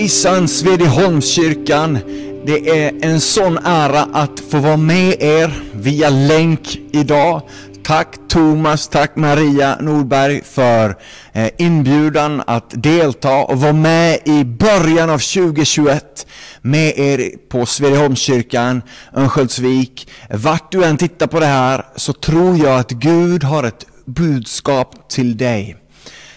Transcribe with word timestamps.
Hejsan 0.00 0.48
Svedjeholmskyrkan! 0.48 1.98
Det 2.46 2.84
är 2.84 2.92
en 3.00 3.20
sån 3.20 3.58
ära 3.58 4.02
att 4.12 4.40
få 4.50 4.58
vara 4.58 4.76
med 4.76 5.22
er 5.22 5.62
via 5.72 6.10
länk 6.10 6.78
idag. 6.92 7.42
Tack 7.82 8.16
Thomas, 8.28 8.88
tack 8.88 9.16
Maria 9.16 9.76
Nordberg 9.80 10.42
för 10.44 10.96
eh, 11.32 11.50
inbjudan 11.58 12.42
att 12.46 12.82
delta 12.82 13.44
och 13.44 13.60
vara 13.60 13.72
med 13.72 14.18
i 14.24 14.44
början 14.44 15.10
av 15.10 15.18
2021 15.18 16.26
med 16.62 16.98
er 16.98 17.30
på 17.48 17.66
Svedjeholmskyrkan, 17.66 18.82
Örnsköldsvik. 19.16 20.08
Vart 20.30 20.72
du 20.72 20.84
än 20.84 20.96
tittar 20.96 21.26
på 21.26 21.40
det 21.40 21.46
här 21.46 21.86
så 21.96 22.12
tror 22.12 22.56
jag 22.56 22.78
att 22.78 22.90
Gud 22.90 23.44
har 23.44 23.64
ett 23.64 23.86
budskap 24.04 25.08
till 25.08 25.36
dig. 25.36 25.79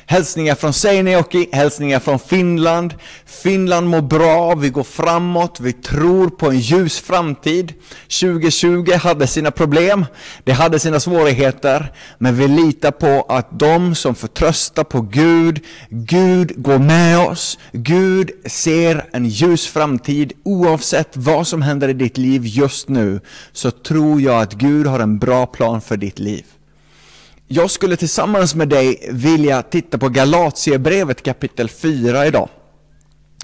Hälsningar 0.06 0.56
från 0.56 0.74
Seinäjoki, 0.74 1.50
hälsningar 1.52 2.00
från 2.00 2.20
Finland. 2.20 2.94
Finland 3.26 3.88
mår 3.88 4.02
bra, 4.02 4.56
vi 4.56 4.70
går 4.70 4.84
framåt, 4.84 5.60
vi 5.60 5.74
tror 5.74 6.30
på 6.30 6.50
en 6.50 6.60
ljus 6.60 7.00
framtid. 7.00 7.74
2020 8.22 8.92
hade 8.94 9.28
sina 9.28 9.52
problem, 9.52 10.06
det 10.44 10.52
hade 10.52 10.80
sina 10.80 11.00
svårigheter, 11.00 11.94
men 12.18 12.36
vi 12.36 12.48
litar 12.48 12.92
på 12.92 13.26
att 13.30 13.60
de 13.60 13.96
som 13.96 14.16
förtröstar 14.16 14.84
på 14.84 15.02
Gud, 15.02 15.60
Gud 15.90 16.64
går 16.64 16.80
med 16.80 17.20
oss, 17.20 17.60
Gud 17.72 18.32
ser 18.46 19.06
en 19.12 19.26
ljus 19.26 19.68
framtid 19.68 20.34
oavsett 20.44 21.18
vad 21.18 21.48
som 21.48 21.62
händer 21.62 21.90
i 21.90 21.94
ditt 21.94 22.18
liv 22.18 22.42
just 22.46 22.90
nu, 22.90 23.20
så 23.52 23.72
tror 23.72 24.22
jag 24.22 24.42
att 24.42 24.54
Gud 24.54 24.88
har 24.88 25.00
en 25.00 25.20
bra 25.20 25.46
plan 25.46 25.82
för 25.82 25.98
ditt 25.98 26.20
liv. 26.20 26.46
Jag 27.48 27.72
skulle 27.72 27.96
tillsammans 27.96 28.56
med 28.56 28.70
dig 28.70 29.10
vilja 29.12 29.62
titta 29.62 29.98
på 29.98 30.10
Galatiebrevet 30.10 31.24
kapitel 31.24 31.70
4 31.70 32.28
idag. 32.28 32.50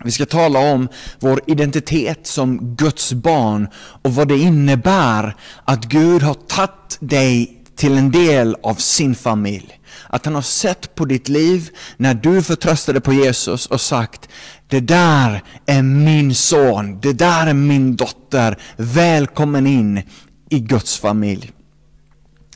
Vi 0.03 0.11
ska 0.11 0.25
tala 0.25 0.59
om 0.59 0.88
vår 1.19 1.42
identitet 1.47 2.27
som 2.27 2.75
Guds 2.75 3.14
barn 3.14 3.67
och 4.02 4.16
vad 4.16 4.27
det 4.27 4.38
innebär 4.38 5.36
att 5.66 5.86
Gud 5.86 6.22
har 6.22 6.33
tagit 6.33 6.97
dig 7.00 7.64
till 7.75 7.97
en 7.97 8.11
del 8.11 8.55
av 8.64 8.75
sin 8.75 9.16
familj. 9.16 9.80
Att 10.08 10.25
han 10.25 10.36
har 10.36 10.42
sett 10.42 10.95
på 10.95 11.05
ditt 11.05 11.30
liv 11.30 11.70
när 11.97 12.14
du 12.14 12.44
förtröstade 12.44 13.02
på 13.02 13.14
Jesus 13.14 13.66
och 13.66 13.81
sagt 13.81 14.30
Det 14.67 14.80
där 14.80 15.44
är 15.66 15.81
min 15.81 16.36
son, 16.36 17.00
det 17.00 17.14
där 17.14 17.47
är 17.47 17.53
min 17.53 17.95
dotter, 17.95 18.58
välkommen 18.77 19.67
in 19.67 20.02
i 20.50 20.59
Guds 20.59 20.97
familj. 20.97 21.52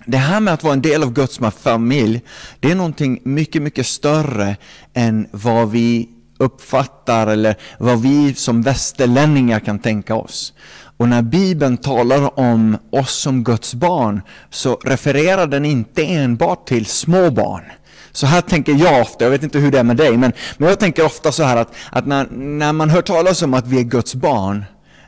Det 0.06 0.18
här 0.18 0.40
med 0.40 0.54
att 0.54 0.64
vara 0.64 0.74
en 0.74 0.82
del 0.82 1.04
av 1.04 1.14
Guds 1.14 1.40
familj, 1.64 2.22
det 2.60 2.72
är 2.72 2.76
någonting 2.76 3.20
mycket, 3.24 3.62
mycket 3.62 3.86
större 3.88 4.56
än 4.94 5.28
vad 5.32 5.72
vi 5.72 6.10
uppfattar 6.38 7.28
eller 7.28 7.56
vad 7.80 8.02
vi 8.02 8.34
som 8.34 8.62
västerlänningar 8.62 9.60
kan 9.60 9.80
tänka 9.80 10.16
oss. 10.16 10.54
Och 10.98 11.10
när 11.10 11.22
Bibeln 11.22 11.78
talar 11.78 12.40
om 12.40 12.78
oss 12.90 13.14
som 13.14 13.44
Guds 13.44 13.74
barn 13.74 14.22
så 14.50 14.76
refererar 14.76 15.48
den 15.48 15.66
inte 15.66 16.06
enbart 16.06 16.68
till 16.68 16.86
små 16.86 17.32
barn. 17.32 17.64
Så 18.12 18.28
här 18.28 18.42
tänker 18.42 18.74
jag 18.74 19.02
ofta, 19.02 19.24
jag 19.24 19.32
vet 19.32 19.44
inte 19.44 19.60
hur 19.60 19.72
det 19.72 19.80
är 19.80 19.84
med 19.84 19.98
dig, 19.98 20.18
men, 20.18 20.32
men 20.58 20.70
jag 20.70 20.80
tänker 20.80 21.06
ofta 21.06 21.32
så 21.32 21.44
här 21.44 21.58
att, 21.58 21.74
att 21.92 22.08
när, 22.08 22.28
när 22.32 22.74
man 22.74 22.90
hör 22.90 23.02
talas 23.02 23.42
om 23.42 23.54
att 23.54 23.68
vi 23.68 23.80
är 23.80 23.84
Guds 23.84 24.16
barn 24.16 24.66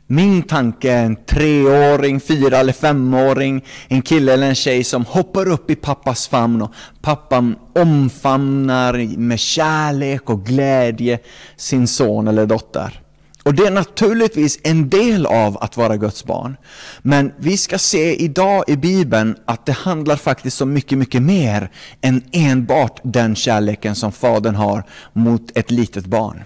min 0.07 0.43
tanke 0.43 0.91
är 0.91 1.05
en 1.05 1.15
treåring, 1.15 2.19
fyra 2.19 2.57
eller 2.57 2.73
femåring, 2.73 3.65
en 3.87 4.01
kille 4.01 4.33
eller 4.33 4.47
en 4.47 4.55
tjej 4.55 4.83
som 4.83 5.05
hoppar 5.05 5.47
upp 5.47 5.71
i 5.71 5.75
pappas 5.75 6.27
famn 6.27 6.61
och 6.61 6.73
pappan 7.01 7.55
omfamnar 7.75 9.17
med 9.17 9.39
kärlek 9.39 10.29
och 10.29 10.45
glädje 10.45 11.19
sin 11.55 11.87
son 11.87 12.27
eller 12.27 12.45
dotter. 12.45 13.01
Och 13.43 13.53
det 13.53 13.63
är 13.63 13.71
naturligtvis 13.71 14.59
en 14.63 14.89
del 14.89 15.25
av 15.25 15.57
att 15.61 15.77
vara 15.77 15.97
Guds 15.97 16.25
barn. 16.25 16.57
Men 17.01 17.31
vi 17.37 17.57
ska 17.57 17.77
se 17.77 18.15
idag 18.15 18.63
i 18.67 18.75
Bibeln 18.75 19.35
att 19.45 19.65
det 19.65 19.71
handlar 19.71 20.15
faktiskt 20.15 20.61
om 20.61 20.73
mycket, 20.73 20.97
mycket 20.97 21.21
mer 21.21 21.71
än 22.01 22.23
enbart 22.31 22.99
den 23.03 23.35
kärleken 23.35 23.95
som 23.95 24.11
Fadern 24.11 24.55
har 24.55 24.83
mot 25.13 25.57
ett 25.57 25.71
litet 25.71 26.05
barn. 26.05 26.43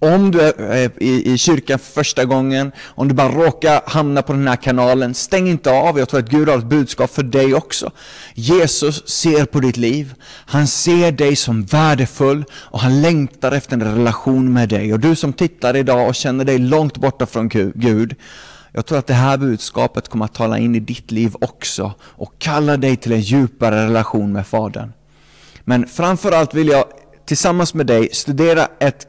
Om 0.00 0.30
du 0.30 0.40
är 0.40 1.02
i, 1.02 1.32
i 1.32 1.38
kyrkan 1.38 1.78
för 1.78 1.92
första 1.92 2.24
gången, 2.24 2.72
om 2.86 3.08
du 3.08 3.14
bara 3.14 3.28
råkar 3.28 3.82
hamna 3.86 4.22
på 4.22 4.32
den 4.32 4.48
här 4.48 4.56
kanalen, 4.56 5.14
stäng 5.14 5.48
inte 5.48 5.70
av. 5.70 5.98
Jag 5.98 6.08
tror 6.08 6.20
att 6.20 6.28
Gud 6.28 6.48
har 6.48 6.58
ett 6.58 6.64
budskap 6.64 7.10
för 7.10 7.22
dig 7.22 7.54
också. 7.54 7.90
Jesus 8.34 9.08
ser 9.08 9.44
på 9.44 9.60
ditt 9.60 9.76
liv. 9.76 10.14
Han 10.46 10.66
ser 10.66 11.12
dig 11.12 11.36
som 11.36 11.64
värdefull 11.64 12.44
och 12.52 12.80
han 12.80 13.02
längtar 13.02 13.52
efter 13.52 13.72
en 13.72 13.96
relation 13.96 14.52
med 14.52 14.68
dig. 14.68 14.92
Och 14.92 15.00
du 15.00 15.16
som 15.16 15.32
tittar 15.32 15.76
idag 15.76 16.08
och 16.08 16.14
känner 16.14 16.44
dig 16.44 16.58
långt 16.58 16.96
borta 16.96 17.26
från 17.26 17.48
Gud, 17.74 18.14
jag 18.72 18.86
tror 18.86 18.98
att 18.98 19.06
det 19.06 19.14
här 19.14 19.38
budskapet 19.38 20.08
kommer 20.08 20.24
att 20.24 20.34
tala 20.34 20.58
in 20.58 20.74
i 20.74 20.80
ditt 20.80 21.10
liv 21.10 21.34
också 21.40 21.92
och 22.02 22.32
kalla 22.38 22.76
dig 22.76 22.96
till 22.96 23.12
en 23.12 23.20
djupare 23.20 23.84
relation 23.84 24.32
med 24.32 24.46
Fadern. 24.46 24.92
Men 25.64 25.86
framförallt 25.86 26.54
vill 26.54 26.68
jag 26.68 26.84
tillsammans 27.26 27.74
med 27.74 27.86
dig 27.86 28.08
studera 28.12 28.68
ett 28.78 29.06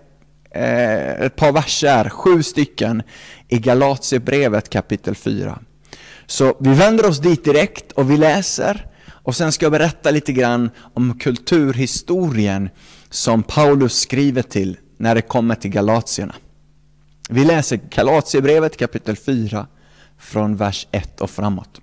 eh, 0.51 1.21
ett 1.21 1.35
par 1.35 1.51
verser, 1.51 2.09
sju 2.09 2.43
stycken, 2.43 3.03
i 3.47 3.59
Galatiebrevet 3.59 4.69
kapitel 4.69 5.15
4. 5.15 5.59
Så 6.25 6.57
vi 6.59 6.73
vänder 6.73 7.05
oss 7.05 7.19
dit 7.19 7.43
direkt 7.43 7.91
och 7.91 8.11
vi 8.11 8.17
läser 8.17 8.85
och 9.11 9.35
sen 9.35 9.51
ska 9.51 9.65
jag 9.65 9.71
berätta 9.71 10.11
lite 10.11 10.33
grann 10.33 10.69
om 10.93 11.19
kulturhistorien 11.19 12.69
som 13.09 13.43
Paulus 13.43 13.99
skriver 13.99 14.41
till 14.41 14.77
när 14.97 15.15
det 15.15 15.21
kommer 15.21 15.55
till 15.55 15.71
galatierna. 15.71 16.35
Vi 17.29 17.45
läser 17.45 17.79
Galatiebrevet 17.89 18.77
kapitel 18.77 19.15
4 19.15 19.67
från 20.17 20.55
vers 20.55 20.87
1 20.91 21.21
och 21.21 21.29
framåt. 21.29 21.81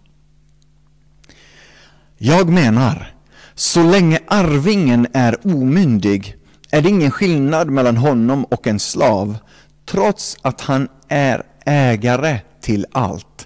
Jag 2.19 2.49
menar, 2.49 3.15
så 3.55 3.83
länge 3.83 4.19
arvingen 4.27 5.07
är 5.13 5.47
omyndig 5.47 6.37
är 6.77 6.83
det 6.83 6.89
ingen 6.89 7.11
skillnad 7.11 7.71
mellan 7.71 7.97
honom 7.97 8.45
och 8.45 8.67
en 8.67 8.79
slav, 8.79 9.39
trots 9.91 10.37
att 10.43 10.61
han 10.61 10.89
är 11.09 11.43
ägare 11.67 12.39
till 12.61 12.87
allt. 12.93 13.46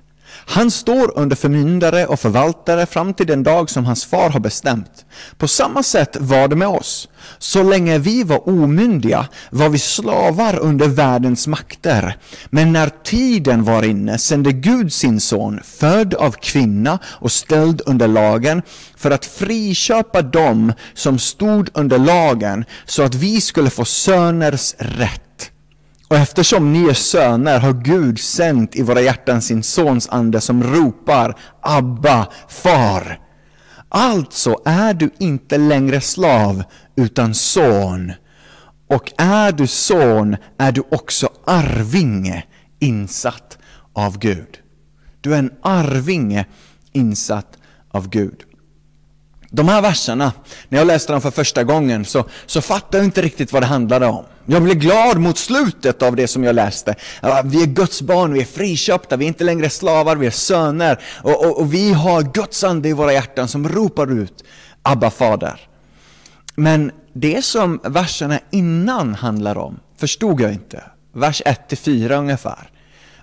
Han 0.50 0.70
står 0.70 1.18
under 1.18 1.36
förmyndare 1.36 2.06
och 2.06 2.20
förvaltare 2.20 2.86
fram 2.86 3.14
till 3.14 3.26
den 3.26 3.42
dag 3.42 3.70
som 3.70 3.84
hans 3.84 4.04
far 4.04 4.30
har 4.30 4.40
bestämt. 4.40 5.04
På 5.38 5.48
samma 5.48 5.82
sätt 5.82 6.16
var 6.20 6.48
det 6.48 6.56
med 6.56 6.68
oss. 6.68 7.08
Så 7.38 7.62
länge 7.62 7.98
vi 7.98 8.22
var 8.22 8.48
omyndiga 8.48 9.28
var 9.50 9.68
vi 9.68 9.78
slavar 9.78 10.58
under 10.58 10.88
världens 10.88 11.46
makter. 11.46 12.16
Men 12.50 12.72
när 12.72 12.90
tiden 13.04 13.64
var 13.64 13.82
inne 13.82 14.18
sände 14.18 14.52
Gud 14.52 14.92
sin 14.92 15.20
son, 15.20 15.60
född 15.64 16.14
av 16.14 16.32
kvinna 16.32 16.98
och 17.04 17.32
ställd 17.32 17.82
under 17.86 18.08
lagen, 18.08 18.62
för 18.96 19.10
att 19.10 19.24
friköpa 19.24 20.22
dem 20.22 20.72
som 20.94 21.18
stod 21.18 21.68
under 21.74 21.98
lagen, 21.98 22.64
så 22.86 23.02
att 23.02 23.14
vi 23.14 23.40
skulle 23.40 23.70
få 23.70 23.84
söners 23.84 24.74
rätt. 24.78 25.29
Och 26.10 26.16
eftersom 26.16 26.72
ni 26.72 26.88
är 26.88 26.94
söner 26.94 27.60
har 27.60 27.72
Gud 27.72 28.18
sänt 28.18 28.76
i 28.76 28.82
våra 28.82 29.00
hjärtan 29.00 29.42
sin 29.42 29.62
sons 29.62 30.08
ande 30.08 30.40
som 30.40 30.62
ropar 30.62 31.38
Abba, 31.60 32.28
far. 32.48 33.20
Alltså 33.88 34.56
är 34.64 34.94
du 34.94 35.10
inte 35.18 35.58
längre 35.58 36.00
slav 36.00 36.62
utan 36.96 37.34
son. 37.34 38.12
Och 38.86 39.12
är 39.18 39.52
du 39.52 39.66
son 39.66 40.36
är 40.58 40.72
du 40.72 40.82
också 40.90 41.28
arvinge 41.46 42.44
insatt 42.78 43.58
av 43.92 44.18
Gud. 44.18 44.58
Du 45.20 45.34
är 45.34 45.38
en 45.38 45.52
arvinge 45.62 46.44
insatt 46.92 47.58
av 47.90 48.08
Gud. 48.08 48.49
De 49.50 49.68
här 49.68 49.82
verserna, 49.82 50.32
när 50.68 50.78
jag 50.78 50.86
läste 50.86 51.12
dem 51.12 51.20
för 51.20 51.30
första 51.30 51.64
gången 51.64 52.04
så, 52.04 52.24
så 52.46 52.60
fattade 52.60 52.96
jag 52.96 53.04
inte 53.04 53.22
riktigt 53.22 53.52
vad 53.52 53.62
det 53.62 53.66
handlade 53.66 54.06
om. 54.06 54.24
Jag 54.46 54.62
blev 54.62 54.76
glad 54.76 55.18
mot 55.18 55.38
slutet 55.38 56.02
av 56.02 56.16
det 56.16 56.26
som 56.26 56.44
jag 56.44 56.54
läste. 56.54 56.94
Vi 57.44 57.62
är 57.62 57.66
Guds 57.66 58.02
barn, 58.02 58.32
vi 58.32 58.40
är 58.40 58.44
friköpta, 58.44 59.16
vi 59.16 59.24
är 59.24 59.28
inte 59.28 59.44
längre 59.44 59.70
slavar, 59.70 60.16
vi 60.16 60.26
är 60.26 60.30
söner. 60.30 61.02
Och, 61.22 61.46
och, 61.46 61.58
och 61.58 61.74
vi 61.74 61.92
har 61.92 62.22
Guds 62.22 62.64
ande 62.64 62.88
i 62.88 62.92
våra 62.92 63.12
hjärtan 63.12 63.48
som 63.48 63.68
ropar 63.68 64.12
ut 64.12 64.44
Abba 64.82 65.10
fader. 65.10 65.60
Men 66.54 66.92
det 67.12 67.44
som 67.44 67.80
verserna 67.84 68.40
innan 68.50 69.14
handlar 69.14 69.58
om 69.58 69.80
förstod 69.96 70.40
jag 70.40 70.52
inte. 70.52 70.82
Vers 71.14 71.42
1-4 71.46 72.18
ungefär. 72.18 72.70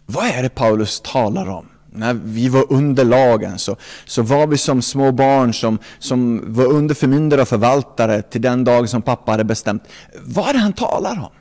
Vad 0.05 0.25
är 0.25 0.43
det 0.43 0.49
Paulus 0.49 1.01
talar 1.01 1.49
om? 1.49 1.67
När 1.91 2.13
vi 2.13 2.49
var 2.49 2.65
under 2.69 3.05
lagen 3.05 3.59
så, 3.59 3.75
så 4.05 4.21
var 4.21 4.47
vi 4.47 4.57
som 4.57 4.81
små 4.81 5.11
barn 5.11 5.53
som, 5.53 5.79
som 5.99 6.43
var 6.53 6.65
under 6.65 6.95
förmyndare 6.95 7.41
och 7.41 7.47
förvaltare 7.47 8.21
till 8.21 8.41
den 8.41 8.63
dag 8.63 8.89
som 8.89 9.01
pappa 9.01 9.31
hade 9.31 9.43
bestämt. 9.43 9.83
Vad 10.23 10.49
är 10.49 10.53
det 10.53 10.59
han 10.59 10.73
talar 10.73 11.19
om? 11.19 11.31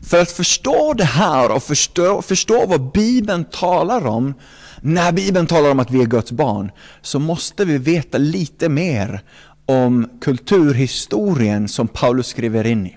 För 0.00 0.22
att 0.22 0.30
förstå 0.30 0.92
det 0.92 1.04
här 1.04 1.50
och 1.50 1.62
förstå, 1.62 2.22
förstå 2.22 2.66
vad 2.66 2.92
Bibeln 2.92 3.44
talar 3.44 4.06
om, 4.06 4.34
när 4.80 5.12
Bibeln 5.12 5.46
talar 5.46 5.70
om 5.70 5.80
att 5.80 5.90
vi 5.90 6.02
är 6.02 6.06
Guds 6.06 6.32
barn, 6.32 6.70
så 7.02 7.18
måste 7.18 7.64
vi 7.64 7.78
veta 7.78 8.18
lite 8.18 8.68
mer 8.68 9.22
om 9.66 10.08
kulturhistorien 10.20 11.68
som 11.68 11.88
Paulus 11.88 12.26
skriver 12.26 12.66
in 12.66 12.86
i. 12.86 12.96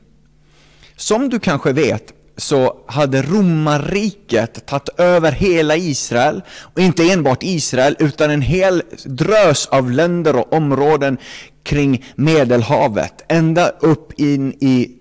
Som 0.95 1.29
du 1.29 1.39
kanske 1.39 1.73
vet 1.73 2.13
så 2.37 2.76
hade 2.87 3.21
romarriket 3.21 4.65
tagit 4.65 4.89
över 4.97 5.31
hela 5.31 5.75
Israel, 5.75 6.41
och 6.61 6.79
inte 6.79 7.11
enbart 7.11 7.43
Israel 7.43 7.95
utan 7.99 8.31
en 8.31 8.41
hel 8.41 8.83
drös 9.05 9.67
av 9.67 9.91
länder 9.91 10.35
och 10.35 10.53
områden 10.53 11.17
kring 11.63 12.05
Medelhavet, 12.15 13.25
ända 13.27 13.69
upp 13.69 14.19
in 14.19 14.53
i 14.53 14.91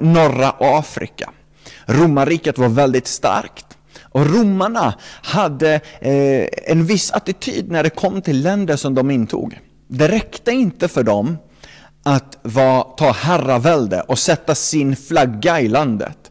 norra 0.00 0.54
Afrika. 0.58 1.30
Romarriket 1.86 2.58
var 2.58 2.68
väldigt 2.68 3.06
starkt. 3.06 3.64
Och 4.02 4.26
romarna 4.26 4.94
hade 5.22 5.74
eh, 6.00 6.72
en 6.72 6.86
viss 6.86 7.10
attityd 7.10 7.70
när 7.70 7.82
det 7.82 7.90
kom 7.90 8.22
till 8.22 8.42
länder 8.42 8.76
som 8.76 8.94
de 8.94 9.10
intog. 9.10 9.60
Det 9.88 10.08
räckte 10.08 10.50
inte 10.50 10.88
för 10.88 11.02
dem 11.02 11.36
att 12.02 12.38
var, 12.42 12.96
ta 12.96 13.12
herravälde 13.12 14.00
och 14.00 14.18
sätta 14.18 14.54
sin 14.54 14.96
flagga 14.96 15.60
i 15.60 15.68
landet. 15.68 16.27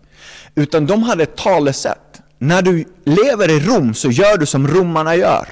Utan 0.57 0.85
de 0.85 1.03
hade 1.03 1.23
ett 1.23 1.35
talesätt. 1.35 2.21
När 2.39 2.61
du 2.61 2.85
lever 3.05 3.51
i 3.51 3.59
Rom 3.59 3.93
så 3.93 4.11
gör 4.11 4.37
du 4.37 4.45
som 4.45 4.67
romarna 4.67 5.15
gör. 5.15 5.47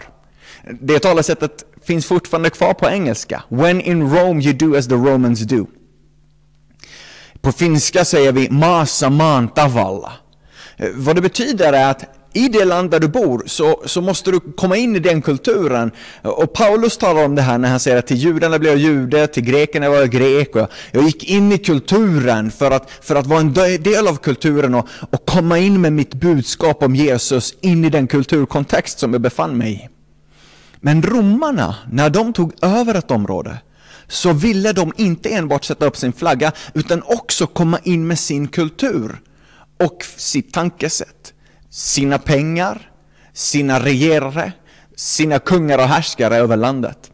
Det 0.82 1.00
talesättet 1.00 1.64
finns 1.84 2.06
fortfarande 2.06 2.50
kvar 2.50 2.74
på 2.74 2.90
engelska. 2.90 3.44
When 3.50 3.82
in 3.82 4.16
Rome 4.16 4.44
you 4.44 4.54
do 4.54 4.78
as 4.78 4.88
the 4.88 4.96
Romans 4.96 5.40
do. 5.40 5.68
På 7.42 7.52
finska 7.52 8.06
säger 8.06 8.32
vi 8.32 8.50
masa 8.50 9.10
mantavalla. 9.10 10.12
Vad 10.94 11.16
det 11.16 11.22
betyder 11.22 11.74
är 11.74 11.92
att 11.92 12.04
i 12.36 12.50
det 12.50 12.66
land 12.66 12.92
där 12.92 13.00
du 13.00 13.08
bor 13.08 13.44
så, 13.46 13.82
så 13.86 14.02
måste 14.02 14.32
du 14.32 14.40
komma 14.40 14.78
in 14.78 14.96
i 14.96 15.00
den 15.00 15.22
kulturen. 15.22 15.92
Och 16.22 16.54
Paulus 16.54 16.98
talar 16.98 17.26
om 17.26 17.36
det 17.36 17.42
här 17.42 17.58
när 17.58 17.70
han 17.70 17.80
säger 17.80 17.98
att 17.98 18.08
till 18.08 18.18
judarna 18.18 18.60
blev 18.60 18.72
jag 18.72 18.82
jude, 18.82 19.28
till 19.28 19.44
grekerna 19.44 19.90
var 19.90 19.98
jag 19.98 20.10
grek. 20.10 20.56
Och 20.56 20.62
jag, 20.62 20.68
jag 20.92 21.04
gick 21.04 21.24
in 21.24 21.52
i 21.52 21.58
kulturen 21.58 22.52
för 22.52 22.72
att, 22.72 22.92
för 23.02 23.16
att 23.16 23.28
vara 23.28 23.40
en 23.40 23.54
del 23.54 24.08
av 24.08 24.16
kulturen 24.16 24.76
och, 24.76 24.88
och 25.10 25.26
komma 25.26 25.60
in 25.60 25.82
med 25.82 25.94
mitt 25.94 26.14
budskap 26.14 26.84
om 26.84 26.96
Jesus 26.96 27.56
in 27.62 27.86
i 27.86 27.90
den 27.90 28.08
kulturkontext 28.08 29.00
som 29.00 29.14
jag 29.14 29.22
befann 29.22 29.58
mig 29.58 29.74
i. 29.74 29.90
Men 30.80 31.04
romarna, 31.04 31.76
när 31.92 32.10
de 32.10 32.34
tog 32.34 32.54
över 32.62 32.96
ett 32.96 33.12
område, 33.12 33.58
så 34.08 34.34
ville 34.34 34.74
de 34.74 34.94
inte 34.98 35.30
enbart 35.30 35.64
sätta 35.64 35.86
upp 35.86 35.98
sin 35.98 36.14
flagga 36.14 36.52
utan 36.74 37.02
också 37.06 37.48
komma 37.48 37.80
in 37.84 38.08
med 38.08 38.20
sin 38.20 38.48
kultur 38.48 39.22
och 39.80 40.06
sitt 40.18 40.54
tankesätt 40.54 41.35
sina 41.76 42.18
pengar, 42.18 42.90
sina 43.34 43.80
regerare, 43.80 44.52
sina 44.96 45.40
kungar 45.40 45.78
och 45.78 45.88
härskare 45.88 46.36
över 46.36 46.58
landet. 46.58 47.12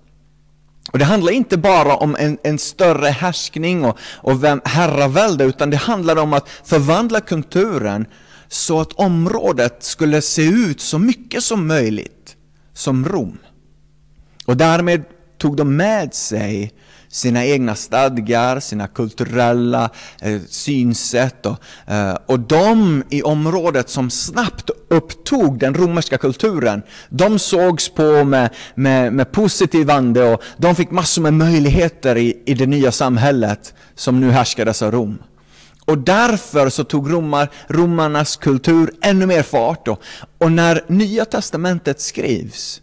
Och 0.91 0.99
Det 0.99 1.05
handlar 1.05 1.31
inte 1.31 1.57
bara 1.57 1.95
om 1.95 2.15
en, 2.19 2.37
en 2.43 2.59
större 2.59 3.07
härskning 3.07 3.85
och, 3.85 3.97
och 4.01 4.43
vem 4.43 4.61
herravälde, 4.65 5.43
utan 5.43 5.69
det 5.69 5.77
handlar 5.77 6.15
om 6.15 6.33
att 6.33 6.49
förvandla 6.49 7.21
kulturen 7.21 8.05
så 8.47 8.81
att 8.81 8.93
området 8.93 9.83
skulle 9.83 10.21
se 10.21 10.43
ut 10.43 10.81
så 10.81 10.99
mycket 10.99 11.43
som 11.43 11.67
möjligt 11.67 12.35
som 12.73 13.05
Rom. 13.05 13.37
Och 14.45 14.57
därmed 14.57 15.03
tog 15.37 15.57
de 15.57 15.75
med 15.75 16.13
sig 16.13 16.73
sina 17.11 17.45
egna 17.45 17.75
stadgar, 17.75 18.59
sina 18.59 18.87
kulturella 18.87 19.89
eh, 20.21 20.41
synsätt. 20.49 21.45
Och, 21.45 21.57
eh, 21.87 22.17
och 22.25 22.39
de 22.39 23.03
i 23.09 23.21
området 23.21 23.89
som 23.89 24.09
snabbt 24.09 24.69
upptog 24.89 25.59
den 25.59 25.73
romerska 25.73 26.17
kulturen, 26.17 26.81
de 27.09 27.39
sågs 27.39 27.89
på 27.89 28.23
med, 28.23 28.49
med, 28.75 29.13
med 29.13 29.31
positiv 29.31 29.91
ande 29.91 30.23
och 30.23 30.43
de 30.57 30.75
fick 30.75 30.91
massor 30.91 31.21
med 31.21 31.33
möjligheter 31.33 32.17
i, 32.17 32.43
i 32.45 32.53
det 32.53 32.65
nya 32.65 32.91
samhället 32.91 33.73
som 33.95 34.19
nu 34.19 34.31
härskades 34.31 34.81
av 34.81 34.91
Rom. 34.91 35.17
Och 35.85 35.97
därför 35.97 36.69
så 36.69 36.83
tog 36.83 37.13
romar, 37.13 37.49
romarnas 37.67 38.37
kultur 38.37 38.91
ännu 39.01 39.25
mer 39.25 39.43
fart. 39.43 39.85
Då. 39.85 39.97
och 40.37 40.51
när 40.51 40.85
Nya 40.87 41.25
Testamentet 41.25 42.01
skrivs 42.01 42.81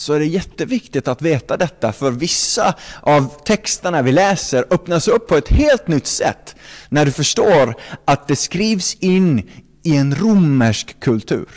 så 0.00 0.12
är 0.12 0.18
det 0.18 0.26
jätteviktigt 0.26 1.08
att 1.08 1.22
veta 1.22 1.56
detta, 1.56 1.92
för 1.92 2.10
vissa 2.10 2.74
av 3.00 3.44
texterna 3.44 4.02
vi 4.02 4.12
läser 4.12 4.64
öppnas 4.70 5.08
upp 5.08 5.28
på 5.28 5.36
ett 5.36 5.48
helt 5.48 5.88
nytt 5.88 6.06
sätt 6.06 6.56
när 6.88 7.04
du 7.04 7.12
förstår 7.12 7.74
att 8.04 8.28
det 8.28 8.36
skrivs 8.36 8.94
in 8.94 9.50
i 9.82 9.96
en 9.96 10.14
romersk 10.14 11.00
kultur. 11.00 11.48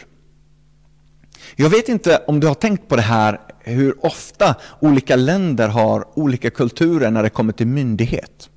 Jag 1.56 1.70
vet 1.70 1.90
inte 1.90 2.24
om 2.28 2.40
du 2.40 2.48
har 2.48 2.56
tänkt 2.56 2.88
på 2.88 2.96
det 2.96 3.02
här, 3.02 3.40
hur 3.60 4.06
ofta 4.06 4.56
olika 4.80 5.16
länder 5.16 5.68
har 5.68 6.20
olika 6.20 6.50
kulturer 6.50 7.12
när 7.12 7.24
det 7.24 7.30
kommer 7.30 7.54
till 7.54 7.68
myndighet 7.68 8.50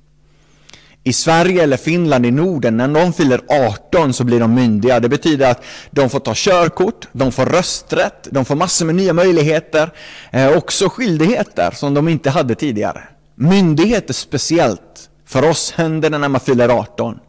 i 1.07 1.13
Sverige 1.13 1.63
eller 1.63 1.77
Finland 1.77 2.25
i 2.25 2.31
Norden, 2.31 2.77
när 2.77 2.87
de 2.87 3.13
fyller 3.13 3.41
18 3.47 4.13
så 4.13 4.23
blir 4.23 4.39
de 4.39 4.53
myndiga. 4.53 4.99
Det 4.99 5.09
betyder 5.09 5.51
att 5.51 5.63
de 5.91 6.09
får 6.09 6.19
ta 6.19 6.31
körkort, 6.35 7.07
de 7.11 7.31
får 7.31 7.45
rösträtt, 7.45 8.27
de 8.31 8.45
får 8.45 8.55
massor 8.55 8.85
med 8.85 8.95
nya 8.95 9.13
möjligheter, 9.13 9.89
eh, 10.31 10.57
också 10.57 10.89
skyldigheter 10.89 11.71
som 11.71 11.93
de 11.93 12.07
inte 12.07 12.29
hade 12.29 12.55
tidigare. 12.55 13.03
Myndigheter 13.35 14.13
speciellt. 14.13 15.09
För 15.25 15.49
oss 15.49 15.73
händer 15.75 16.09
det 16.09 16.17
när 16.17 16.29
man 16.29 16.41
fyller 16.41 16.69
18. 16.69 17.19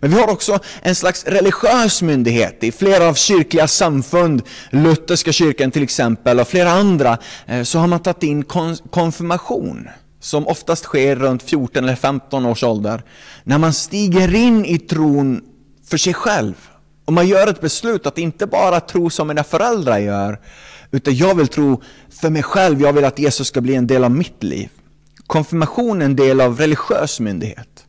Men 0.00 0.10
vi 0.10 0.20
har 0.20 0.30
också 0.30 0.58
en 0.82 0.94
slags 0.94 1.24
religiös 1.24 2.02
myndighet 2.02 2.64
i 2.64 2.72
flera 2.72 3.08
av 3.08 3.14
kyrkliga 3.14 3.68
samfund, 3.68 4.42
Lutherska 4.70 5.32
kyrkan 5.32 5.70
till 5.70 5.82
exempel 5.82 6.40
och 6.40 6.48
flera 6.48 6.70
andra, 6.70 7.18
eh, 7.46 7.62
så 7.62 7.78
har 7.78 7.86
man 7.86 8.00
tagit 8.00 8.22
in 8.22 8.44
konfirmation 8.90 9.88
som 10.22 10.46
oftast 10.46 10.84
sker 10.84 11.16
runt 11.16 11.42
14 11.42 11.84
eller 11.84 11.96
15 11.96 12.46
års 12.46 12.64
ålder, 12.64 13.02
när 13.44 13.58
man 13.58 13.72
stiger 13.72 14.34
in 14.34 14.64
i 14.64 14.78
tron 14.78 15.40
för 15.84 15.96
sig 15.96 16.14
själv 16.14 16.54
och 17.04 17.12
man 17.12 17.28
gör 17.28 17.46
ett 17.46 17.60
beslut 17.60 18.06
att 18.06 18.18
inte 18.18 18.46
bara 18.46 18.80
tro 18.80 19.10
som 19.10 19.28
mina 19.28 19.44
föräldrar 19.44 19.98
gör, 19.98 20.40
utan 20.90 21.16
jag 21.16 21.34
vill 21.34 21.48
tro 21.48 21.82
för 22.10 22.30
mig 22.30 22.42
själv, 22.42 22.80
jag 22.80 22.92
vill 22.92 23.04
att 23.04 23.18
Jesus 23.18 23.48
ska 23.48 23.60
bli 23.60 23.74
en 23.74 23.86
del 23.86 24.04
av 24.04 24.10
mitt 24.10 24.42
liv. 24.42 24.70
Konfirmation 25.26 26.02
är 26.02 26.06
en 26.06 26.16
del 26.16 26.40
av 26.40 26.58
religiös 26.58 27.20
myndighet. 27.20 27.86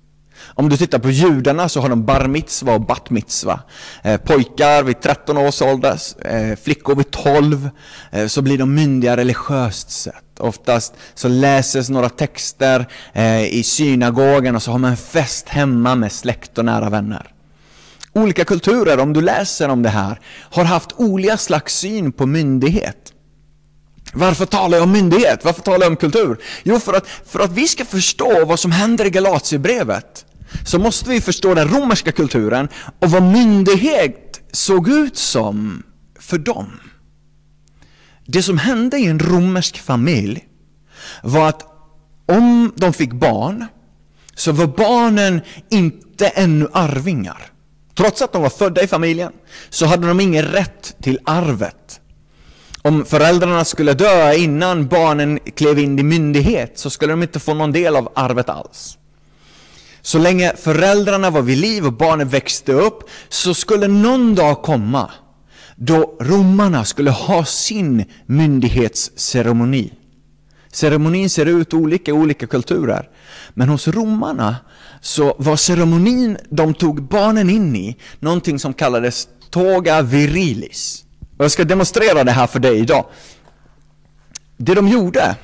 Om 0.56 0.70
du 0.70 0.78
tittar 0.78 1.00
på 1.00 1.10
judarna 1.10 1.70
så 1.70 1.82
har 1.82 1.90
de 1.90 2.06
bar 2.06 2.28
mitzva 2.28 2.74
och 2.74 2.82
bat 2.82 3.10
mitzva. 3.10 3.60
Eh, 4.04 4.18
pojkar 4.18 4.84
vid 4.84 5.02
13 5.02 5.38
års 5.38 5.62
ålder, 5.62 6.00
eh, 6.26 6.56
flickor 6.64 6.96
vid 6.96 7.12
12, 7.12 7.70
eh, 8.12 8.28
så 8.28 8.42
blir 8.42 8.58
de 8.58 8.76
myndiga 8.76 9.18
religiöst 9.18 9.92
sett. 9.92 10.40
Oftast 10.40 10.94
så 11.14 11.28
läses 11.28 11.90
några 11.90 12.10
texter 12.10 12.86
eh, 13.14 13.46
i 13.46 13.64
synagogan 13.64 14.56
och 14.56 14.64
så 14.64 14.72
har 14.72 14.80
man 14.80 14.92
en 14.92 14.98
fest 14.98 15.50
hemma 15.50 15.96
med 15.96 16.12
släkt 16.12 16.58
och 16.58 16.66
nära 16.66 16.90
vänner. 16.90 17.28
Olika 18.14 18.46
kulturer, 18.46 19.00
om 19.00 19.14
du 19.14 19.22
läser 19.22 19.70
om 19.70 19.82
det 19.82 19.90
här, 19.90 20.20
har 20.40 20.64
haft 20.64 20.92
olika 20.96 21.38
slags 21.38 21.76
syn 21.76 22.12
på 22.12 22.26
myndighet. 22.26 23.14
Varför 24.14 24.46
talar 24.46 24.78
jag 24.78 24.84
om 24.84 24.92
myndighet? 24.92 25.46
Varför 25.46 25.62
talar 25.62 25.82
jag 25.82 25.90
om 25.90 25.96
kultur? 25.96 26.38
Jo, 26.64 26.80
för 26.80 26.94
att, 26.94 27.08
för 27.08 27.40
att 27.40 27.52
vi 27.52 27.68
ska 27.68 27.86
förstå 27.86 28.46
vad 28.46 28.60
som 28.60 28.72
händer 28.72 29.06
i 29.06 29.10
Galatiebrevet 29.10 30.26
så 30.66 30.80
måste 30.80 31.10
vi 31.10 31.22
förstå 31.22 31.54
den 31.54 31.68
romerska 31.68 32.12
kulturen 32.12 32.68
och 33.00 33.12
vad 33.12 33.24
myndighet 33.24 34.42
såg 34.52 34.90
ut 34.90 35.18
som 35.18 35.84
för 36.20 36.38
dem. 36.38 36.80
Det 38.26 38.44
som 38.44 38.58
hände 38.58 38.98
i 38.98 39.06
en 39.06 39.20
romersk 39.20 39.80
familj 39.80 40.48
var 41.24 41.50
att 41.50 41.64
om 42.26 42.74
de 42.76 42.94
fick 42.94 43.14
barn 43.14 43.66
så 44.36 44.52
var 44.52 44.68
barnen 44.68 45.42
inte 45.70 46.28
ännu 46.28 46.68
arvingar. 46.74 47.46
Trots 47.96 48.22
att 48.22 48.34
de 48.34 48.42
var 48.42 48.50
födda 48.50 48.84
i 48.84 48.88
familjen 48.88 49.32
så 49.70 49.86
hade 49.86 50.08
de 50.08 50.20
ingen 50.20 50.46
rätt 50.46 50.96
till 51.02 51.20
arvet. 51.26 52.02
Om 52.82 53.06
föräldrarna 53.06 53.66
skulle 53.66 53.94
dö 53.94 54.34
innan 54.34 54.88
barnen 54.88 55.40
klev 55.56 55.80
in 55.80 56.00
i 56.00 56.04
myndighet 56.04 56.80
så 56.80 56.90
skulle 56.90 57.14
de 57.14 57.24
inte 57.24 57.40
få 57.40 57.54
någon 57.54 57.72
del 57.72 57.96
av 57.96 58.12
arvet 58.16 58.50
alls. 58.50 58.98
Så 60.06 60.18
länge 60.18 60.54
föräldrarna 60.56 61.30
var 61.30 61.42
vid 61.42 61.58
liv 61.58 61.86
och 61.86 61.94
barnen 61.94 62.30
växte 62.30 62.74
upp 62.74 63.10
så 63.30 63.54
skulle 63.54 63.88
någon 63.88 64.36
dag 64.36 64.62
komma 64.62 65.12
då 65.76 66.18
romarna 66.20 66.86
skulle 66.86 67.12
ha 67.12 67.46
sin 67.46 68.06
myndighetsceremoni. 68.26 69.94
Ceremonin 70.72 71.30
ser 71.30 71.46
ut 71.46 71.74
olika 71.74 72.12
i 72.12 72.14
olika 72.14 72.48
kulturer. 72.48 73.10
Men 73.54 73.70
hos 73.70 73.88
romarna 73.88 74.56
så 75.02 75.36
var 75.40 75.56
ceremonin 75.56 76.38
de 76.50 76.74
tog 76.74 77.04
barnen 77.04 77.50
in 77.50 77.76
i 77.76 77.98
någonting 78.20 78.60
som 78.60 78.74
kallades 78.74 79.28
toga 79.50 80.02
virilis. 80.02 81.06
Och 81.38 81.44
jag 81.44 81.52
ska 81.52 81.64
demonstrera 81.64 82.24
det 82.24 82.32
här 82.32 82.48
för 82.48 82.60
dig 82.60 82.80
idag. 82.80 83.06
Det 84.58 84.74
de 84.74 84.88
gjorde 84.88 85.36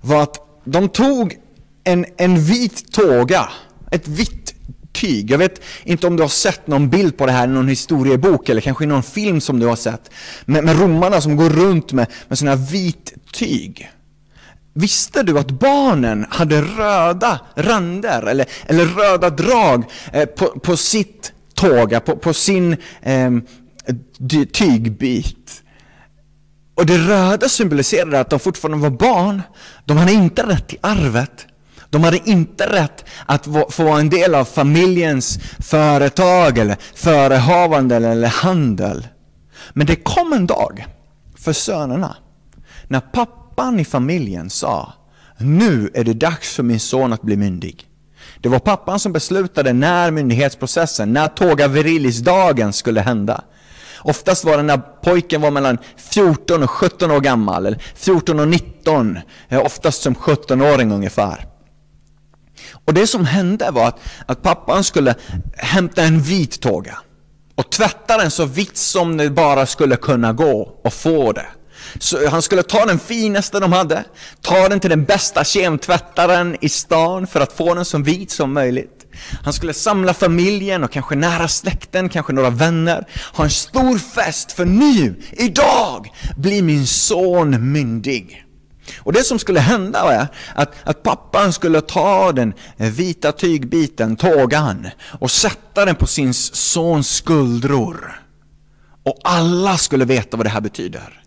var 0.00 0.22
att 0.22 0.36
de 0.64 0.88
tog 0.88 1.36
en, 1.84 2.06
en 2.16 2.44
vit 2.44 2.92
toga, 2.92 3.48
ett 3.90 4.08
vitt 4.08 4.54
tyg. 4.92 5.30
Jag 5.30 5.38
vet 5.38 5.60
inte 5.84 6.06
om 6.06 6.16
du 6.16 6.22
har 6.22 6.28
sett 6.28 6.66
någon 6.66 6.90
bild 6.90 7.16
på 7.16 7.26
det 7.26 7.32
här 7.32 7.44
i 7.44 7.50
någon 7.50 7.68
historiebok 7.68 8.48
eller 8.48 8.60
kanske 8.60 8.84
i 8.84 8.86
någon 8.86 9.02
film 9.02 9.40
som 9.40 9.60
du 9.60 9.66
har 9.66 9.76
sett. 9.76 10.10
Med, 10.44 10.64
med 10.64 10.80
romarna 10.80 11.20
som 11.20 11.36
går 11.36 11.50
runt 11.50 11.92
med, 11.92 12.06
med 12.28 12.38
sådana 12.38 12.56
här 12.56 12.72
vit 12.72 13.14
tyg. 13.32 13.90
Visste 14.72 15.22
du 15.22 15.38
att 15.38 15.50
barnen 15.50 16.26
hade 16.30 16.62
röda 16.62 17.40
rander 17.54 18.22
eller, 18.22 18.46
eller 18.66 18.84
röda 18.84 19.30
drag 19.30 19.84
eh, 20.12 20.26
på, 20.26 20.46
på 20.46 20.76
sitt 20.76 21.32
tåga, 21.54 22.00
på, 22.00 22.16
på 22.16 22.34
sin 22.34 22.76
eh, 23.02 23.30
tygbit? 24.52 25.62
Och 26.74 26.86
det 26.86 26.98
röda 26.98 27.48
symboliserade 27.48 28.20
att 28.20 28.30
de 28.30 28.38
fortfarande 28.38 28.88
var 28.88 28.98
barn. 28.98 29.42
De 29.84 29.96
hade 29.96 30.12
inte 30.12 30.42
rätt 30.42 30.68
till 30.68 30.78
arvet. 30.80 31.46
De 31.90 32.04
hade 32.04 32.28
inte 32.30 32.72
rätt 32.72 33.04
att 33.26 33.44
få 33.70 33.84
vara 33.84 34.00
en 34.00 34.10
del 34.10 34.34
av 34.34 34.44
familjens 34.44 35.38
företag 35.58 36.58
eller 36.58 36.76
förehavande 36.94 37.96
eller 37.96 38.28
handel. 38.28 39.08
Men 39.72 39.86
det 39.86 39.96
kom 39.96 40.32
en 40.32 40.46
dag 40.46 40.86
för 41.36 41.52
sönerna 41.52 42.16
när 42.88 43.00
pappan 43.00 43.80
i 43.80 43.84
familjen 43.84 44.50
sa 44.50 44.92
nu 45.38 45.90
är 45.94 46.04
det 46.04 46.14
dags 46.14 46.54
för 46.54 46.62
min 46.62 46.80
son 46.80 47.12
att 47.12 47.22
bli 47.22 47.36
myndig. 47.36 47.84
Det 48.40 48.48
var 48.48 48.58
pappan 48.58 49.00
som 49.00 49.12
beslutade 49.12 49.72
när 49.72 50.10
myndighetsprocessen, 50.10 51.12
när 51.12 51.28
Tåga 51.28 51.68
Virilis-dagen 51.68 52.72
skulle 52.72 53.00
hända. 53.00 53.44
Oftast 53.98 54.44
var 54.44 54.56
det 54.56 54.62
när 54.62 54.78
pojken 54.78 55.40
var 55.40 55.50
mellan 55.50 55.78
14 55.96 56.62
och 56.62 56.70
17 56.70 57.10
år 57.10 57.20
gammal, 57.20 57.66
eller 57.66 57.82
14 57.94 58.40
och 58.40 58.48
19, 58.48 59.18
eh, 59.48 59.60
oftast 59.60 60.02
som 60.02 60.14
17-åring 60.14 60.92
ungefär. 60.92 61.47
Och 62.88 62.94
det 62.94 63.06
som 63.06 63.24
hände 63.24 63.70
var 63.70 63.88
att, 63.88 64.00
att 64.26 64.42
pappan 64.42 64.84
skulle 64.84 65.14
hämta 65.56 66.02
en 66.02 66.20
vit 66.20 66.60
tåga 66.60 66.98
och 67.54 67.70
tvätta 67.70 68.16
den 68.16 68.30
så 68.30 68.44
vitt 68.44 68.76
som 68.76 69.16
det 69.16 69.30
bara 69.30 69.66
skulle 69.66 69.96
kunna 69.96 70.32
gå 70.32 70.80
och 70.84 70.92
få 70.92 71.32
det. 71.32 71.46
Så 71.98 72.28
han 72.28 72.42
skulle 72.42 72.62
ta 72.62 72.86
den 72.86 72.98
finaste 72.98 73.60
de 73.60 73.72
hade, 73.72 74.04
ta 74.40 74.68
den 74.68 74.80
till 74.80 74.90
den 74.90 75.04
bästa 75.04 75.44
kemtvättaren 75.44 76.56
i 76.60 76.68
stan 76.68 77.26
för 77.26 77.40
att 77.40 77.52
få 77.52 77.74
den 77.74 77.84
så 77.84 77.98
vit 77.98 78.30
som 78.30 78.52
möjligt. 78.52 79.06
Han 79.42 79.52
skulle 79.52 79.74
samla 79.74 80.14
familjen 80.14 80.84
och 80.84 80.92
kanske 80.92 81.16
nära 81.16 81.48
släkten, 81.48 82.08
kanske 82.08 82.32
några 82.32 82.50
vänner, 82.50 83.06
ha 83.32 83.44
en 83.44 83.50
stor 83.50 83.98
fest 83.98 84.52
för 84.52 84.64
nu, 84.64 85.22
idag, 85.32 86.12
blir 86.36 86.62
min 86.62 86.86
son 86.86 87.72
myndig. 87.72 88.47
Och 88.98 89.12
det 89.12 89.24
som 89.24 89.38
skulle 89.38 89.60
hända 89.60 90.04
var 90.04 90.26
att, 90.54 90.74
att 90.84 91.02
pappan 91.02 91.52
skulle 91.52 91.80
ta 91.80 92.32
den 92.32 92.54
vita 92.76 93.32
tygbiten, 93.32 94.16
tågan, 94.16 94.88
och 95.20 95.30
sätta 95.30 95.84
den 95.84 95.94
på 95.94 96.06
sin 96.06 96.34
sons 96.34 97.08
skuldror. 97.08 98.22
Och 99.02 99.18
alla 99.24 99.76
skulle 99.76 100.04
veta 100.04 100.36
vad 100.36 100.46
det 100.46 100.50
här 100.50 100.60
betyder. 100.60 101.22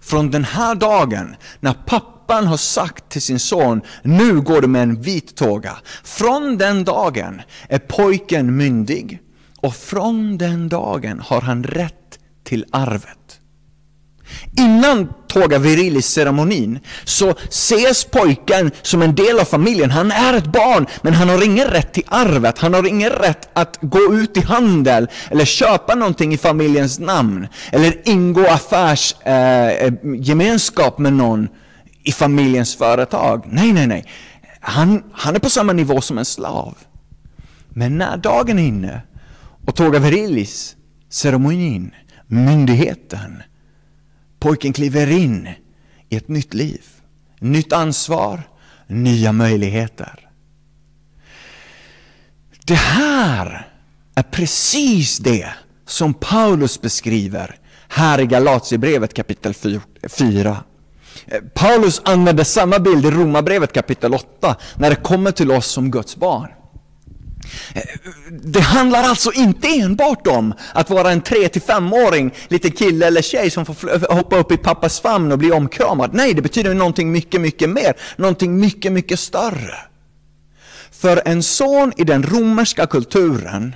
Från 0.00 0.30
den 0.30 0.44
här 0.44 0.74
dagen, 0.74 1.36
när 1.60 1.72
pappan 1.72 2.46
har 2.46 2.56
sagt 2.56 3.08
till 3.08 3.22
sin 3.22 3.40
son, 3.40 3.80
nu 4.02 4.40
går 4.40 4.60
du 4.60 4.66
med 4.68 4.82
en 4.82 5.02
vit 5.02 5.36
tåga. 5.36 5.76
Från 6.04 6.58
den 6.58 6.84
dagen 6.84 7.42
är 7.68 7.78
pojken 7.78 8.56
myndig 8.56 9.20
och 9.60 9.76
från 9.76 10.38
den 10.38 10.68
dagen 10.68 11.20
har 11.20 11.40
han 11.40 11.64
rätt 11.64 12.18
till 12.44 12.64
arvet. 12.72 13.40
Innan 14.58 15.08
Toga 15.28 15.58
Virilis-ceremonin 15.58 16.78
så 17.04 17.34
ses 17.48 18.04
pojken 18.04 18.70
som 18.82 19.02
en 19.02 19.14
del 19.14 19.40
av 19.40 19.44
familjen. 19.44 19.90
Han 19.90 20.10
är 20.10 20.34
ett 20.34 20.46
barn, 20.46 20.86
men 21.02 21.14
han 21.14 21.28
har 21.28 21.44
ingen 21.44 21.68
rätt 21.68 21.92
till 21.92 22.04
arvet. 22.08 22.58
Han 22.58 22.74
har 22.74 22.86
ingen 22.86 23.10
rätt 23.10 23.48
att 23.52 23.78
gå 23.80 24.14
ut 24.14 24.36
i 24.36 24.40
handel 24.40 25.08
eller 25.30 25.44
köpa 25.44 25.94
någonting 25.94 26.34
i 26.34 26.38
familjens 26.38 26.98
namn. 26.98 27.48
Eller 27.72 28.08
ingå 28.08 28.46
affärsgemenskap 28.46 30.94
eh, 30.94 30.96
eh 30.96 31.02
med 31.02 31.12
någon 31.12 31.48
i 32.02 32.12
familjens 32.12 32.76
företag. 32.76 33.44
Nej, 33.46 33.72
nej, 33.72 33.86
nej. 33.86 34.04
Han, 34.60 35.02
han 35.12 35.34
är 35.34 35.38
på 35.38 35.50
samma 35.50 35.72
nivå 35.72 36.00
som 36.00 36.18
en 36.18 36.24
slav. 36.24 36.74
Men 37.68 37.98
när 37.98 38.16
dagen 38.16 38.58
är 38.58 38.62
inne 38.62 39.00
och 39.66 39.76
Toga 39.76 39.98
Virilis, 39.98 40.76
ceremonin, 41.10 41.90
myndigheten, 42.26 43.42
Pojken 44.46 44.72
kliver 44.72 45.10
in 45.10 45.48
i 46.08 46.16
ett 46.16 46.28
nytt 46.28 46.54
liv, 46.54 46.82
nytt 47.38 47.72
ansvar, 47.72 48.42
nya 48.86 49.32
möjligheter. 49.32 50.28
Det 52.64 52.74
här 52.74 53.68
är 54.14 54.22
precis 54.22 55.18
det 55.18 55.48
som 55.86 56.14
Paulus 56.14 56.80
beskriver 56.80 57.56
här 57.88 58.20
i 58.20 58.26
Galatierbrevet 58.26 59.14
kapitel 59.14 59.54
4. 59.54 60.56
Eh, 61.26 61.40
Paulus 61.54 62.02
använder 62.04 62.44
samma 62.44 62.78
bild 62.78 63.06
i 63.06 63.10
Romarbrevet 63.10 63.72
kapitel 63.72 64.14
8 64.14 64.56
när 64.76 64.90
det 64.90 64.96
kommer 64.96 65.30
till 65.30 65.50
oss 65.50 65.66
som 65.66 65.90
Guds 65.90 66.16
barn. 66.16 66.48
Det 68.30 68.60
handlar 68.60 69.02
alltså 69.02 69.32
inte 69.32 69.68
enbart 69.68 70.26
om 70.26 70.54
att 70.74 70.90
vara 70.90 71.10
en 71.10 71.22
3-5-åring, 71.22 72.34
liten 72.48 72.70
kille 72.70 73.06
eller 73.06 73.22
tjej 73.22 73.50
som 73.50 73.66
får 73.66 74.14
hoppa 74.14 74.36
upp 74.36 74.52
i 74.52 74.56
pappas 74.56 75.00
famn 75.00 75.32
och 75.32 75.38
bli 75.38 75.52
omkramad. 75.52 76.14
Nej, 76.14 76.34
det 76.34 76.42
betyder 76.42 76.74
någonting 76.74 77.12
mycket, 77.12 77.40
mycket 77.40 77.70
mer. 77.70 77.94
Någonting 78.16 78.60
mycket, 78.60 78.92
mycket 78.92 79.20
större. 79.20 79.74
För 80.90 81.22
en 81.24 81.42
son 81.42 81.92
i 81.96 82.04
den 82.04 82.22
romerska 82.22 82.86
kulturen, 82.86 83.74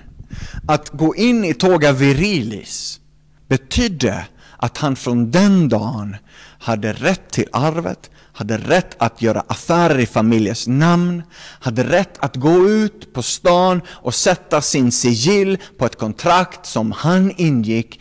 att 0.68 0.88
gå 0.88 1.16
in 1.16 1.44
i 1.44 1.54
Toga 1.54 1.92
Virilis 1.92 3.00
betydde 3.48 4.24
att 4.56 4.78
han 4.78 4.96
från 4.96 5.30
den 5.30 5.68
dagen 5.68 6.16
hade 6.58 6.92
rätt 6.92 7.30
till 7.30 7.48
arvet, 7.52 8.10
hade 8.32 8.56
rätt 8.56 8.94
att 8.98 9.22
göra 9.22 9.44
affärer 9.46 9.98
i 9.98 10.06
familjens 10.06 10.66
namn, 10.66 11.22
hade 11.60 11.84
rätt 11.84 12.18
att 12.18 12.36
gå 12.36 12.68
ut 12.68 13.12
på 13.12 13.22
stan 13.22 13.82
och 13.88 14.14
sätta 14.14 14.60
sin 14.60 14.92
sigill 14.92 15.58
på 15.78 15.86
ett 15.86 15.98
kontrakt 15.98 16.66
som 16.66 16.92
han 16.92 17.32
ingick, 17.36 18.00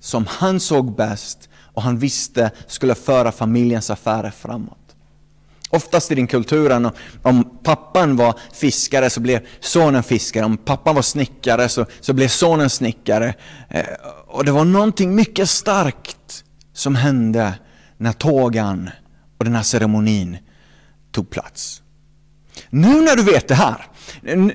som 0.00 0.26
han 0.28 0.60
såg 0.60 0.96
bäst 0.96 1.48
och 1.74 1.82
han 1.82 1.98
visste 1.98 2.50
skulle 2.66 2.94
föra 2.94 3.32
familjens 3.32 3.90
affärer 3.90 4.30
framåt. 4.30 4.78
Oftast 5.70 6.12
i 6.12 6.14
den 6.14 6.26
kulturen, 6.26 6.90
om 7.22 7.58
pappan 7.62 8.16
var 8.16 8.34
fiskare 8.52 9.10
så 9.10 9.20
blev 9.20 9.46
sonen 9.60 10.02
fiskare, 10.02 10.44
om 10.44 10.56
pappan 10.56 10.94
var 10.94 11.02
snickare 11.02 11.68
så, 11.68 11.86
så 12.00 12.12
blev 12.12 12.28
sonen 12.28 12.70
snickare. 12.70 13.34
Eh, 13.68 13.84
och 14.26 14.44
det 14.44 14.52
var 14.52 14.64
någonting 14.64 15.14
mycket 15.14 15.50
starkt 15.50 16.44
som 16.72 16.94
hände 16.94 17.54
när 17.96 18.12
tågan 18.12 18.90
och 19.38 19.44
den 19.44 19.54
här 19.54 19.62
ceremonin 19.62 20.38
tog 21.12 21.30
plats. 21.30 21.82
Nu 22.70 23.00
när 23.00 23.16
du 23.16 23.22
vet 23.22 23.48
det 23.48 23.54
här, 23.54 23.86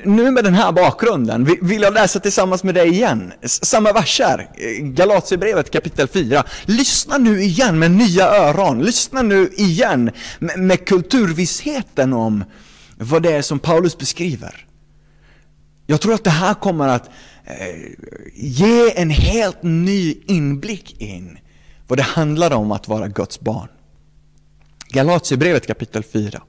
nu 0.05 0.31
med 0.31 0.43
den 0.43 0.53
här 0.53 0.71
bakgrunden, 0.71 1.57
vill 1.61 1.81
jag 1.81 1.93
läsa 1.93 2.19
tillsammans 2.19 2.63
med 2.63 2.75
dig 2.75 2.89
igen. 2.89 3.33
Samma 3.43 3.93
verser, 3.93 4.49
eh, 4.53 4.83
Galatierbrevet 4.83 5.71
kapitel 5.71 6.07
4. 6.07 6.43
Lyssna 6.65 7.17
nu 7.17 7.41
igen 7.41 7.79
med 7.79 7.91
nya 7.91 8.25
öron. 8.25 8.81
Lyssna 8.81 9.21
nu 9.21 9.49
igen 9.57 10.11
med, 10.39 10.59
med 10.59 10.85
kulturvissheten 10.85 12.13
om 12.13 12.43
vad 12.97 13.23
det 13.23 13.31
är 13.31 13.41
som 13.41 13.59
Paulus 13.59 13.97
beskriver. 13.97 14.65
Jag 15.87 16.01
tror 16.01 16.13
att 16.13 16.23
det 16.23 16.29
här 16.29 16.53
kommer 16.53 16.87
att 16.87 17.09
eh, 17.45 17.55
ge 18.33 18.99
en 19.01 19.09
helt 19.09 19.63
ny 19.63 20.15
inblick 20.27 21.01
in 21.01 21.37
vad 21.87 21.99
det 21.99 22.03
handlar 22.03 22.53
om 22.53 22.71
att 22.71 22.87
vara 22.87 23.07
Guds 23.07 23.39
barn. 23.39 23.67
Galatierbrevet 24.91 25.67
kapitel 25.67 26.03
4. 26.03 26.41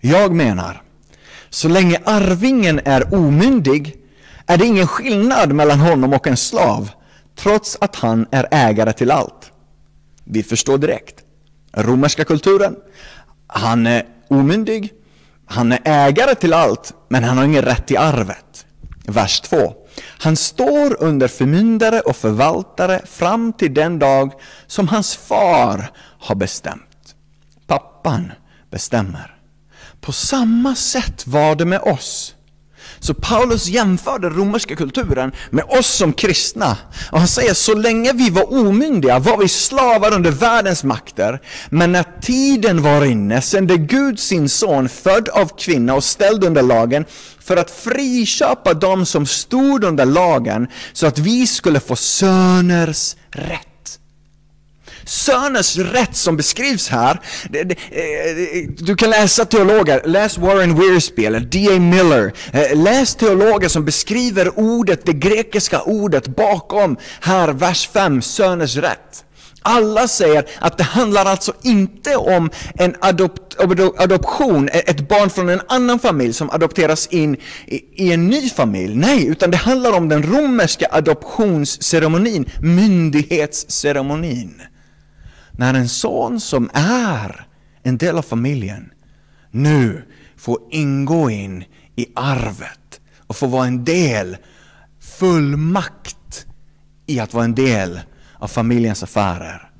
Jag 0.00 0.34
menar, 0.34 0.82
så 1.50 1.68
länge 1.68 2.00
arvingen 2.04 2.80
är 2.84 3.14
omyndig 3.14 3.96
är 4.46 4.56
det 4.56 4.66
ingen 4.66 4.86
skillnad 4.86 5.52
mellan 5.52 5.80
honom 5.80 6.12
och 6.12 6.26
en 6.26 6.36
slav, 6.36 6.90
trots 7.36 7.78
att 7.80 7.96
han 7.96 8.26
är 8.30 8.48
ägare 8.50 8.92
till 8.92 9.10
allt. 9.10 9.52
Vi 10.24 10.42
förstår 10.42 10.78
direkt. 10.78 11.14
Romerska 11.72 12.24
kulturen, 12.24 12.76
han 13.46 13.86
är 13.86 14.06
omyndig, 14.28 14.92
han 15.46 15.72
är 15.72 15.80
ägare 15.84 16.34
till 16.34 16.52
allt, 16.52 16.94
men 17.08 17.24
han 17.24 17.38
har 17.38 17.44
ingen 17.44 17.62
rätt 17.62 17.86
till 17.86 17.98
arvet. 17.98 18.66
Vers 19.06 19.40
2. 19.40 19.74
Han 20.18 20.36
står 20.36 21.02
under 21.02 21.28
förmyndare 21.28 22.00
och 22.00 22.16
förvaltare 22.16 23.00
fram 23.06 23.52
till 23.52 23.74
den 23.74 23.98
dag 23.98 24.32
som 24.66 24.88
hans 24.88 25.16
far 25.16 25.90
har 26.18 26.34
bestämt 26.34 26.91
pappan 28.02 28.32
bestämmer. 28.70 29.36
På 30.00 30.12
samma 30.12 30.74
sätt 30.74 31.26
var 31.26 31.54
det 31.54 31.64
med 31.64 31.80
oss. 31.80 32.34
Så 32.98 33.14
Paulus 33.14 33.68
jämför 33.68 34.18
den 34.18 34.32
romerska 34.32 34.76
kulturen 34.76 35.32
med 35.50 35.64
oss 35.64 35.86
som 35.86 36.12
kristna. 36.12 36.76
Och 37.10 37.18
han 37.18 37.28
säger 37.28 37.54
så 37.54 37.74
länge 37.74 38.12
vi 38.12 38.30
var 38.30 38.52
omyndiga 38.52 39.18
var 39.18 39.38
vi 39.38 39.48
slavar 39.48 40.14
under 40.14 40.30
världens 40.30 40.84
makter. 40.84 41.40
Men 41.70 41.92
när 41.92 42.20
tiden 42.20 42.82
var 42.82 43.04
inne 43.04 43.40
sände 43.40 43.76
Gud 43.76 44.18
sin 44.18 44.48
son 44.48 44.88
född 44.88 45.28
av 45.28 45.58
kvinna 45.58 45.94
och 45.94 46.04
ställd 46.04 46.44
under 46.44 46.62
lagen 46.62 47.04
för 47.40 47.56
att 47.56 47.70
friköpa 47.70 48.74
dem 48.74 49.06
som 49.06 49.26
stod 49.26 49.84
under 49.84 50.06
lagen 50.06 50.66
så 50.92 51.06
att 51.06 51.18
vi 51.18 51.46
skulle 51.46 51.80
få 51.80 51.96
söners 51.96 53.16
rätt. 53.30 53.71
Söners 55.04 55.76
rätt 55.76 56.16
som 56.16 56.36
beskrivs 56.36 56.88
här, 56.88 57.20
det, 57.50 57.62
det, 57.62 57.74
eh, 57.74 58.68
du 58.76 58.96
kan 58.96 59.10
läsa 59.10 59.44
teologer, 59.44 60.02
läs 60.04 60.38
Warren 60.38 60.80
Wiersbe 60.80 61.24
eller 61.24 61.40
D.A. 61.40 61.78
Miller, 61.78 62.32
eh, 62.52 62.76
läs 62.76 63.14
teologer 63.14 63.68
som 63.68 63.84
beskriver 63.84 64.58
ordet, 64.58 65.06
det 65.06 65.12
grekiska 65.12 65.82
ordet 65.82 66.28
bakom 66.28 66.96
här, 67.20 67.52
vers 67.52 67.88
5, 67.92 68.22
söners 68.22 68.76
rätt. 68.76 69.24
Alla 69.62 70.08
säger 70.08 70.44
att 70.58 70.78
det 70.78 70.84
handlar 70.84 71.24
alltså 71.24 71.52
inte 71.62 72.16
om 72.16 72.50
en 72.74 72.94
adopt, 73.00 73.60
adoption, 73.98 74.68
e-, 74.68 74.82
ett 74.86 75.08
barn 75.08 75.30
från 75.30 75.48
en 75.48 75.60
annan 75.68 75.98
familj 75.98 76.32
som 76.32 76.50
adopteras 76.50 77.06
in 77.06 77.36
i, 77.66 78.04
i 78.04 78.12
en 78.12 78.28
ny 78.28 78.50
familj. 78.50 78.96
Nej, 78.96 79.26
utan 79.26 79.50
det 79.50 79.56
handlar 79.56 79.92
om 79.92 80.08
den 80.08 80.22
romerska 80.22 80.86
adoptionsceremonin, 80.90 82.50
myndighetsceremonin. 82.60 84.62
När 85.56 85.74
en 85.74 85.88
son 85.88 86.40
som 86.40 86.70
är 86.74 87.46
en 87.82 87.98
del 87.98 88.18
av 88.18 88.22
familjen 88.22 88.92
nu 89.50 90.04
får 90.36 90.58
ingå 90.70 91.30
in 91.30 91.64
i 91.96 92.06
arvet 92.14 93.00
och 93.26 93.36
får 93.36 93.48
vara 93.48 93.66
en 93.66 93.84
del, 93.84 94.36
full 95.00 95.56
makt 95.56 96.46
i 97.06 97.20
att 97.20 97.34
vara 97.34 97.44
en 97.44 97.54
del 97.54 98.00
av 98.38 98.48
familjens 98.48 99.02
affärer. 99.02 99.70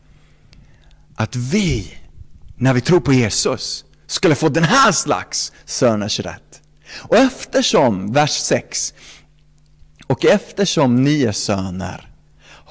Att 1.15 1.37
vi, 1.37 1.95
när 2.57 2.75
vi 2.75 2.81
tror 2.81 3.01
på 3.01 3.13
Jesus, 3.13 3.85
skulle 4.07 4.35
få 4.35 4.49
den 4.49 4.65
här 4.65 4.93
slags 4.93 5.53
söners 5.65 6.21
rätt. 6.21 6.63
Och 6.99 7.17
eftersom, 7.17 8.13
vers 8.13 8.31
6, 8.31 8.95
och 10.07 10.25
eftersom 10.25 11.05
ni 11.05 11.23
är 11.23 11.33
söner 11.33 12.12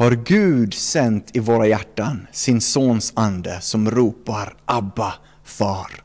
har 0.01 0.12
Gud 0.12 0.74
sänt 0.74 1.29
i 1.34 1.39
våra 1.39 1.67
hjärtan 1.67 2.27
sin 2.31 2.62
sons 2.62 3.13
ande 3.15 3.62
som 3.62 3.91
ropar 3.91 4.53
Abba, 4.65 5.13
far. 5.43 6.03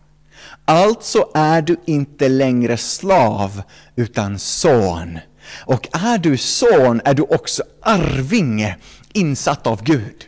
Alltså 0.64 1.30
är 1.34 1.62
du 1.62 1.76
inte 1.86 2.28
längre 2.28 2.76
slav 2.76 3.62
utan 3.94 4.38
son. 4.38 5.18
Och 5.64 5.88
är 5.92 6.18
du 6.18 6.36
son 6.36 7.00
är 7.04 7.14
du 7.14 7.22
också 7.22 7.62
arvinge 7.82 8.76
insatt 9.12 9.66
av 9.66 9.82
Gud. 9.82 10.26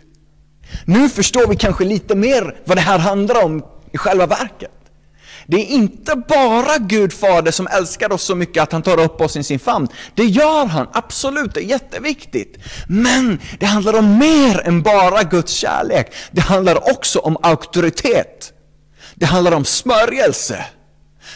Nu 0.85 1.09
förstår 1.09 1.49
vi 1.49 1.57
kanske 1.57 1.85
lite 1.85 2.15
mer 2.15 2.57
vad 2.65 2.77
det 2.77 2.81
här 2.81 2.99
handlar 2.99 3.45
om 3.45 3.65
i 3.93 3.99
själva 3.99 4.27
verket. 4.27 4.71
Det 5.51 5.57
är 5.57 5.67
inte 5.67 6.17
bara 6.17 6.79
Gud 6.79 7.13
Fader 7.13 7.51
som 7.51 7.67
älskar 7.67 8.13
oss 8.13 8.23
så 8.23 8.35
mycket 8.35 8.63
att 8.63 8.73
han 8.73 8.83
tar 8.83 9.01
upp 9.01 9.21
oss 9.21 9.37
i 9.37 9.43
sin 9.43 9.59
famn. 9.59 9.89
Det 10.15 10.25
gör 10.25 10.67
han, 10.67 10.89
absolut, 10.93 11.55
det 11.55 11.61
är 11.61 11.65
jätteviktigt. 11.65 12.57
Men 12.89 13.41
det 13.61 13.67
handlar 13.67 13.99
om 13.99 14.19
mer 14.19 14.61
än 14.67 14.83
bara 14.83 15.23
Guds 15.23 15.53
kärlek. 15.53 16.15
Det 16.31 16.41
handlar 16.41 16.91
också 16.91 17.19
om 17.19 17.37
auktoritet. 17.43 18.53
Det 19.15 19.27
handlar 19.27 19.53
om 19.53 19.65
smörjelse. 19.65 20.65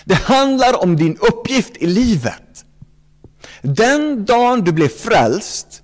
Det 0.04 0.14
handlar 0.14 0.82
om 0.82 0.96
din 0.96 1.16
uppgift 1.16 1.76
i 1.76 1.86
livet. 1.86 2.64
Den 3.62 4.24
dagen 4.24 4.64
du 4.64 4.72
blir 4.72 4.88
frälst 4.88 5.81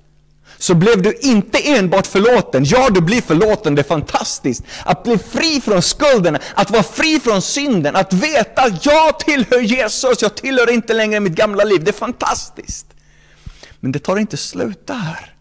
så 0.58 0.74
blev 0.74 1.02
du 1.02 1.18
inte 1.20 1.58
enbart 1.58 2.06
förlåten. 2.06 2.64
Ja, 2.64 2.88
du 2.90 3.00
blir 3.00 3.20
förlåten, 3.20 3.74
det 3.74 3.82
är 3.82 3.84
fantastiskt. 3.84 4.62
Att 4.84 5.04
bli 5.04 5.18
fri 5.18 5.60
från 5.60 5.82
skulden, 5.82 6.38
att 6.54 6.70
vara 6.70 6.82
fri 6.82 7.20
från 7.20 7.42
synden, 7.42 7.96
att 7.96 8.12
veta 8.12 8.62
att 8.62 8.86
jag 8.86 9.18
tillhör 9.18 9.60
Jesus, 9.60 10.22
jag 10.22 10.34
tillhör 10.34 10.70
inte 10.70 10.92
längre 10.92 11.20
mitt 11.20 11.32
gamla 11.32 11.64
liv. 11.64 11.84
Det 11.84 11.90
är 11.90 11.92
fantastiskt. 11.92 12.86
Men 13.80 13.92
det 13.92 13.98
tar 13.98 14.16
inte 14.16 14.36
slut 14.36 14.86
där. 14.86 15.34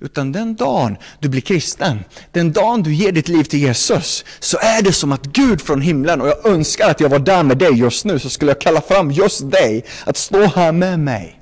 Utan 0.00 0.32
den 0.32 0.56
dagen 0.56 0.96
du 1.20 1.28
blir 1.28 1.40
kristen, 1.40 2.04
den 2.32 2.52
dagen 2.52 2.82
du 2.82 2.94
ger 2.94 3.12
ditt 3.12 3.28
liv 3.28 3.44
till 3.44 3.58
Jesus, 3.58 4.24
så 4.40 4.58
är 4.58 4.82
det 4.82 4.92
som 4.92 5.12
att 5.12 5.24
Gud 5.24 5.62
från 5.62 5.80
himlen, 5.80 6.20
och 6.20 6.28
jag 6.28 6.46
önskar 6.46 6.90
att 6.90 7.00
jag 7.00 7.08
var 7.08 7.18
där 7.18 7.42
med 7.42 7.58
dig 7.58 7.72
just 7.72 8.04
nu, 8.04 8.18
så 8.18 8.30
skulle 8.30 8.50
jag 8.50 8.60
kalla 8.60 8.80
fram 8.80 9.10
just 9.10 9.50
dig, 9.50 9.84
att 10.04 10.16
stå 10.16 10.46
här 10.46 10.72
med 10.72 11.00
mig 11.00 11.37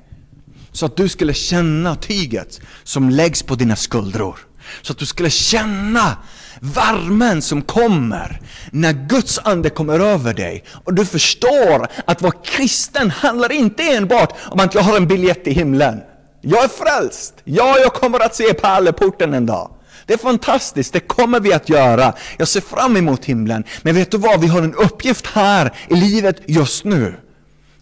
så 0.77 0.85
att 0.85 0.97
du 0.97 1.09
skulle 1.09 1.33
känna 1.33 1.95
tyget 1.95 2.61
som 2.83 3.09
läggs 3.09 3.43
på 3.43 3.55
dina 3.55 3.75
skuldror. 3.75 4.39
Så 4.81 4.91
att 4.91 4.97
du 4.97 5.05
skulle 5.05 5.29
känna 5.29 6.17
värmen 6.59 7.41
som 7.41 7.61
kommer 7.61 8.41
när 8.71 8.93
Guds 8.93 9.39
ande 9.43 9.69
kommer 9.69 9.99
över 9.99 10.33
dig. 10.33 10.63
Och 10.83 10.93
du 10.93 11.05
förstår 11.05 11.87
att 12.05 12.21
vara 12.21 12.33
kristen 12.43 13.11
handlar 13.11 13.51
inte 13.51 13.83
enbart 13.83 14.33
om 14.45 14.59
att 14.59 14.75
jag 14.75 14.81
har 14.81 14.97
en 14.97 15.07
biljett 15.07 15.43
till 15.43 15.53
himlen. 15.53 15.99
Jag 16.41 16.63
är 16.63 16.67
frälst. 16.67 17.33
Ja, 17.43 17.77
jag 17.79 17.93
kommer 17.93 18.19
att 18.19 18.35
se 18.35 18.53
pärleporten 18.53 19.33
en 19.33 19.45
dag. 19.45 19.71
Det 20.05 20.13
är 20.13 20.17
fantastiskt, 20.17 20.93
det 20.93 20.99
kommer 20.99 21.39
vi 21.39 21.53
att 21.53 21.69
göra. 21.69 22.13
Jag 22.37 22.47
ser 22.47 22.61
fram 22.61 22.97
emot 22.97 23.25
himlen. 23.25 23.63
Men 23.81 23.95
vet 23.95 24.11
du 24.11 24.17
vad, 24.17 24.41
vi 24.41 24.47
har 24.47 24.61
en 24.61 24.73
uppgift 24.73 25.27
här 25.27 25.73
i 25.87 25.95
livet 25.95 26.41
just 26.45 26.83
nu. 26.83 27.15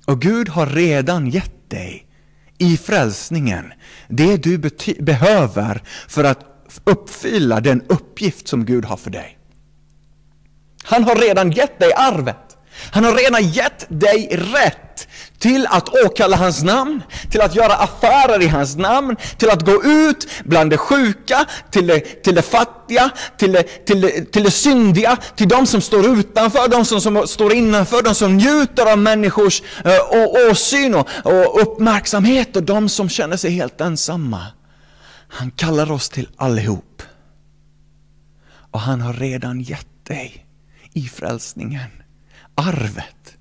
Och 0.06 0.22
Gud 0.22 0.50
har 0.50 0.66
redan 0.66 1.28
gett 1.28 1.70
dig 1.70 2.06
i 2.58 2.78
frälsningen 2.78 3.74
det 4.08 4.38
du 4.38 4.58
behöver 5.00 5.82
för 6.08 6.24
att 6.24 6.40
uppfylla 6.84 7.62
den 7.62 7.82
uppgift 7.88 8.48
som 8.48 8.66
Gud 8.66 8.86
har 8.86 8.98
för 8.98 9.10
dig. 9.12 9.38
Han 10.84 11.04
har 11.04 11.16
redan 11.16 11.52
gett 11.52 11.80
dig 11.80 11.94
arvet. 11.94 12.58
Han 12.92 13.04
har 13.04 13.16
redan 13.16 13.50
gett 13.50 13.86
dig 13.90 14.28
rätt 14.32 15.05
till 15.40 15.68
att 15.70 15.90
åkalla 16.06 16.38
hans 16.38 16.64
namn, 16.64 17.04
till 17.32 17.42
att 17.42 17.56
göra 17.56 17.74
affärer 17.74 18.42
i 18.42 18.48
hans 18.48 18.76
namn, 18.76 19.16
till 19.38 19.50
att 19.50 19.66
gå 19.66 19.84
ut 19.84 20.28
bland 20.44 20.70
de 20.70 20.78
sjuka, 20.78 21.46
till 21.72 21.88
de, 21.88 22.00
till 22.00 22.36
de 22.36 22.42
fattiga, 22.42 23.10
till 23.38 23.52
de, 23.52 23.64
till, 23.86 24.02
de, 24.02 24.26
till 24.26 24.44
de 24.44 24.52
syndiga, 24.52 25.18
till 25.36 25.48
de 25.48 25.66
som 25.66 25.82
står 25.82 26.20
utanför, 26.20 26.68
de 26.68 26.86
som, 26.86 27.02
som 27.02 27.28
står 27.28 27.54
innanför, 27.54 28.04
de 28.04 28.16
som 28.16 28.38
njuter 28.38 28.92
av 28.92 28.98
människors 28.98 29.62
uh, 29.62 30.52
åsyn 30.52 30.96
och, 30.96 31.08
och 31.24 31.62
uppmärksamhet 31.62 32.56
och 32.56 32.64
de 32.64 32.90
som 32.90 33.10
känner 33.10 33.38
sig 33.38 33.52
helt 33.52 33.82
ensamma. 33.82 34.48
Han 35.28 35.52
kallar 35.52 35.92
oss 35.92 36.10
till 36.10 36.30
allihop. 36.36 37.02
Och 38.72 38.80
han 38.80 39.02
har 39.02 39.14
redan 39.14 39.62
gett 39.62 40.06
dig 40.08 40.46
i 40.94 41.08
frälsningen 41.08 41.90
arvet 42.56 43.38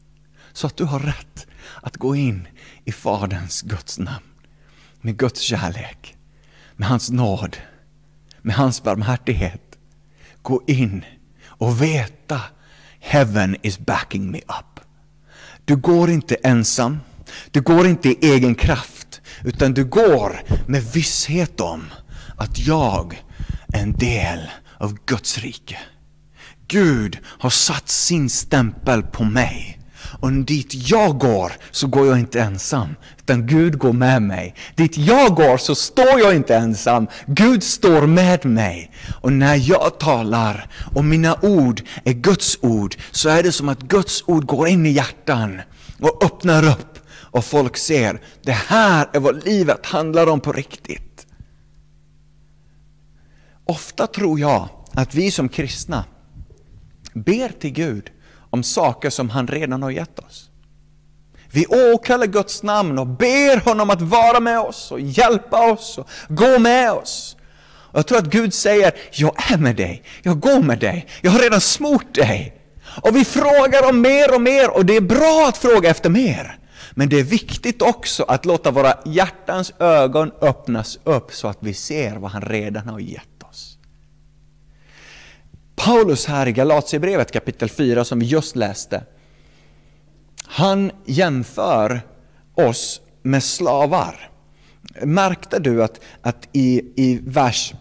så 0.52 0.66
att 0.66 0.76
du 0.76 0.84
har 0.84 0.98
rätt 0.98 1.46
att 1.82 1.96
gå 1.96 2.16
in 2.16 2.48
i 2.84 2.92
Faderns 2.92 3.62
Guds 3.62 3.98
namn. 3.98 4.24
Med 5.00 5.16
Guds 5.16 5.40
kärlek, 5.40 6.16
med 6.76 6.88
hans 6.88 7.10
nåd, 7.10 7.56
med 8.42 8.54
hans 8.56 8.82
barmhärtighet. 8.82 9.78
Gå 10.42 10.62
in 10.66 11.04
och 11.44 11.82
veta 11.82 12.40
Heaven 13.00 13.56
is 13.62 13.78
backing 13.78 14.30
me 14.30 14.38
up. 14.38 14.80
Du 15.64 15.76
går 15.76 16.10
inte 16.10 16.34
ensam, 16.34 17.00
du 17.50 17.60
går 17.60 17.86
inte 17.86 18.08
i 18.08 18.18
egen 18.20 18.54
kraft, 18.54 19.20
utan 19.44 19.74
du 19.74 19.84
går 19.84 20.42
med 20.66 20.82
visshet 20.82 21.60
om 21.60 21.84
att 22.36 22.58
jag 22.58 23.22
är 23.68 23.82
en 23.82 23.92
del 23.92 24.50
av 24.78 24.98
Guds 25.06 25.38
rike. 25.38 25.78
Gud 26.68 27.18
har 27.24 27.50
satt 27.50 27.88
sin 27.88 28.30
stämpel 28.30 29.02
på 29.02 29.24
mig. 29.24 29.80
Och 30.20 30.32
dit 30.32 30.90
jag 30.90 31.18
går 31.18 31.52
så 31.70 31.86
går 31.86 32.06
jag 32.06 32.18
inte 32.18 32.40
ensam, 32.40 32.88
utan 33.18 33.46
Gud 33.46 33.78
går 33.78 33.92
med 33.92 34.22
mig. 34.22 34.54
Dit 34.74 34.98
jag 34.98 35.34
går 35.34 35.56
så 35.56 35.74
står 35.74 36.20
jag 36.20 36.36
inte 36.36 36.56
ensam, 36.56 37.06
Gud 37.26 37.62
står 37.62 38.06
med 38.06 38.44
mig. 38.44 38.90
Och 39.20 39.32
när 39.32 39.70
jag 39.70 39.98
talar 39.98 40.68
och 40.94 41.04
mina 41.04 41.36
ord 41.42 41.82
är 42.04 42.12
Guds 42.12 42.58
ord, 42.60 42.96
så 43.10 43.28
är 43.28 43.42
det 43.42 43.52
som 43.52 43.68
att 43.68 43.82
Guds 43.82 44.24
ord 44.26 44.46
går 44.46 44.68
in 44.68 44.86
i 44.86 44.90
hjärtan 44.90 45.60
och 46.00 46.24
öppnar 46.24 46.68
upp 46.68 46.98
och 47.34 47.44
folk 47.44 47.76
ser, 47.76 48.20
det 48.42 48.52
här 48.52 49.08
är 49.12 49.20
vad 49.20 49.44
livet 49.44 49.86
handlar 49.86 50.26
om 50.26 50.40
på 50.40 50.52
riktigt. 50.52 51.26
Ofta 53.64 54.06
tror 54.06 54.40
jag 54.40 54.68
att 54.92 55.14
vi 55.14 55.30
som 55.30 55.48
kristna 55.48 56.04
ber 57.12 57.48
till 57.48 57.70
Gud 57.70 58.10
om 58.54 58.62
saker 58.62 59.10
som 59.10 59.30
han 59.30 59.46
redan 59.46 59.82
har 59.82 59.90
gett 59.90 60.18
oss. 60.18 60.50
Vi 61.50 61.66
åkallar 61.66 62.26
Guds 62.26 62.62
namn 62.62 62.98
och 62.98 63.06
ber 63.06 63.60
honom 63.64 63.90
att 63.90 64.02
vara 64.02 64.40
med 64.40 64.60
oss 64.60 64.92
och 64.92 65.00
hjälpa 65.00 65.72
oss 65.72 65.98
och 65.98 66.08
gå 66.28 66.58
med 66.58 66.92
oss. 66.92 67.36
Och 67.64 67.98
jag 67.98 68.06
tror 68.06 68.18
att 68.18 68.24
Gud 68.24 68.54
säger, 68.54 68.92
jag 69.12 69.52
är 69.52 69.58
med 69.58 69.76
dig, 69.76 70.02
jag 70.22 70.40
går 70.40 70.62
med 70.62 70.78
dig, 70.78 71.06
jag 71.20 71.30
har 71.30 71.38
redan 71.38 71.60
smort 71.60 72.14
dig. 72.14 72.54
Och 73.02 73.16
vi 73.16 73.24
frågar 73.24 73.88
om 73.88 74.00
mer 74.00 74.34
och 74.34 74.40
mer 74.40 74.70
och 74.76 74.86
det 74.86 74.96
är 74.96 75.00
bra 75.00 75.46
att 75.48 75.58
fråga 75.58 75.90
efter 75.90 76.10
mer. 76.10 76.58
Men 76.92 77.08
det 77.08 77.20
är 77.20 77.24
viktigt 77.24 77.82
också 77.82 78.22
att 78.22 78.44
låta 78.44 78.70
våra 78.70 78.94
hjärtans 79.04 79.72
ögon 79.78 80.30
öppnas 80.40 80.98
upp 81.04 81.32
så 81.32 81.48
att 81.48 81.58
vi 81.60 81.74
ser 81.74 82.16
vad 82.16 82.30
han 82.30 82.42
redan 82.42 82.88
har 82.88 83.00
gett. 83.00 83.33
Paulus 85.84 86.26
här 86.26 86.48
i 86.48 86.52
Galatierbrevet 86.52 87.32
kapitel 87.32 87.68
4 87.68 88.04
som 88.04 88.18
vi 88.18 88.26
just 88.26 88.56
läste, 88.56 89.04
han 90.46 90.90
jämför 91.06 92.02
oss 92.54 93.00
med 93.22 93.42
slavar. 93.42 94.30
Märkte 95.02 95.58
du 95.58 95.84
att, 95.84 96.00
att 96.22 96.48
i, 96.52 96.82
i 96.96 97.20
vers 97.22 97.74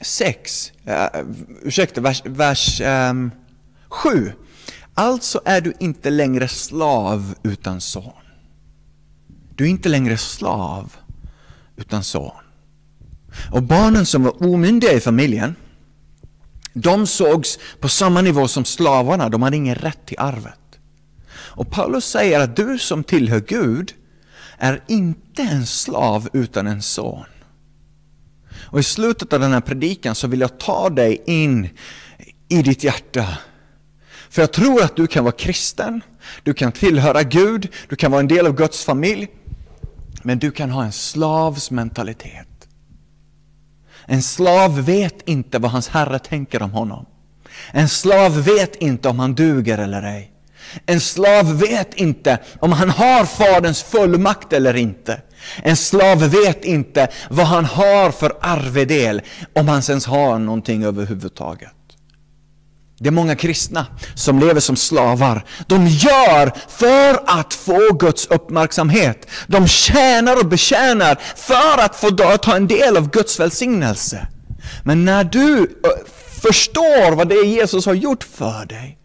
6, 0.00 0.72
uh, 0.86 0.92
eh, 0.92 1.08
ursäkta, 1.62 2.00
vers, 2.00 2.22
vers 2.24 2.80
ehm, 2.80 3.16
um, 3.16 3.30
7. 3.88 4.32
Alltså 4.94 5.40
är 5.44 5.60
du 5.60 5.72
inte 5.80 6.10
längre 6.10 6.48
slav 6.48 7.34
utan 7.42 7.80
son. 7.80 8.12
Du 9.54 9.64
är 9.64 9.68
inte 9.68 9.88
längre 9.88 10.16
slav 10.16 10.96
utan 11.76 12.04
son. 12.04 12.32
Och 13.52 13.62
barnen 13.62 14.06
som 14.06 14.22
var 14.22 14.42
omyndiga 14.42 14.92
i 14.92 15.00
familjen, 15.00 15.54
de 16.74 17.06
sågs 17.06 17.58
på 17.80 17.88
samma 17.88 18.22
nivå 18.22 18.48
som 18.48 18.64
slavarna, 18.64 19.28
de 19.28 19.42
hade 19.42 19.56
ingen 19.56 19.74
rätt 19.74 20.06
till 20.06 20.18
arvet. 20.18 20.58
Och 21.32 21.70
Paulus 21.70 22.04
säger 22.04 22.40
att 22.40 22.56
du 22.56 22.78
som 22.78 23.04
tillhör 23.04 23.40
Gud 23.40 23.92
är 24.58 24.82
inte 24.88 25.42
en 25.42 25.66
slav 25.66 26.28
utan 26.32 26.66
en 26.66 26.82
son. 26.82 27.24
Och 28.74 28.80
i 28.80 28.82
slutet 28.82 29.32
av 29.32 29.40
den 29.40 29.52
här 29.52 29.60
predikan 29.60 30.14
så 30.14 30.26
vill 30.26 30.40
jag 30.40 30.58
ta 30.58 30.90
dig 30.90 31.22
in 31.26 31.68
i 32.48 32.62
ditt 32.62 32.84
hjärta. 32.84 33.38
För 34.30 34.42
jag 34.42 34.52
tror 34.52 34.82
att 34.82 34.96
du 34.96 35.06
kan 35.06 35.24
vara 35.24 35.34
kristen, 35.34 36.00
du 36.42 36.54
kan 36.54 36.72
tillhöra 36.72 37.22
Gud, 37.22 37.68
du 37.88 37.96
kan 37.96 38.10
vara 38.10 38.20
en 38.20 38.28
del 38.28 38.46
av 38.46 38.54
Guds 38.54 38.84
familj, 38.84 39.28
men 40.22 40.38
du 40.38 40.50
kan 40.50 40.70
ha 40.70 40.84
en 40.84 40.92
slavs 40.92 41.70
mentalitet. 41.70 42.53
En 44.06 44.22
slav 44.22 44.80
vet 44.80 45.28
inte 45.28 45.58
vad 45.58 45.70
hans 45.70 45.88
herre 45.88 46.18
tänker 46.18 46.62
om 46.62 46.70
honom. 46.70 47.06
En 47.70 47.88
slav 47.88 48.42
vet 48.42 48.76
inte 48.76 49.08
om 49.08 49.18
han 49.18 49.34
duger 49.34 49.78
eller 49.78 50.02
ej. 50.02 50.30
En 50.86 51.00
slav 51.00 51.58
vet 51.58 51.94
inte 51.94 52.38
om 52.60 52.72
han 52.72 52.90
har 52.90 53.24
faderns 53.24 53.82
fullmakt 53.82 54.52
eller 54.52 54.76
inte. 54.76 55.20
En 55.62 55.76
slav 55.76 56.18
vet 56.18 56.64
inte 56.64 57.08
vad 57.30 57.46
han 57.46 57.64
har 57.64 58.10
för 58.10 58.32
arvedel, 58.40 59.22
om 59.52 59.68
han 59.68 59.82
ens 59.88 60.06
har 60.06 60.38
någonting 60.38 60.84
överhuvudtaget. 60.84 61.72
Det 63.04 63.08
är 63.08 63.12
många 63.12 63.36
kristna 63.36 63.86
som 64.14 64.38
lever 64.38 64.60
som 64.60 64.76
slavar. 64.76 65.44
De 65.66 65.86
gör 65.86 66.52
för 66.68 67.22
att 67.26 67.54
få 67.54 67.92
Guds 67.92 68.26
uppmärksamhet. 68.26 69.30
De 69.46 69.68
tjänar 69.68 70.40
och 70.40 70.48
betjänar 70.48 71.14
för 71.36 71.84
att 71.84 71.96
få 71.96 72.10
ta 72.38 72.56
en 72.56 72.66
del 72.66 72.96
av 72.96 73.10
Guds 73.10 73.40
välsignelse. 73.40 74.28
Men 74.84 75.04
när 75.04 75.24
du 75.24 75.80
förstår 76.42 77.16
vad 77.16 77.28
det 77.28 77.34
är 77.34 77.44
Jesus 77.44 77.86
har 77.86 77.94
gjort 77.94 78.24
för 78.24 78.66
dig 78.66 78.98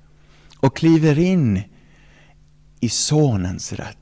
och 0.59 0.77
kliver 0.77 1.19
in 1.19 1.63
i 2.79 2.89
sonens 2.89 3.73
rätt, 3.73 3.97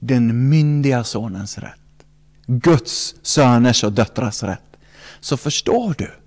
den 0.00 0.48
myndiga 0.48 1.04
sonens 1.04 1.58
rätt, 1.58 2.06
Guds 2.46 3.14
söners 3.22 3.84
och 3.84 3.92
döttrars 3.92 4.42
rätt, 4.42 4.76
så 5.20 5.36
förstår 5.36 5.94
du 5.98 6.21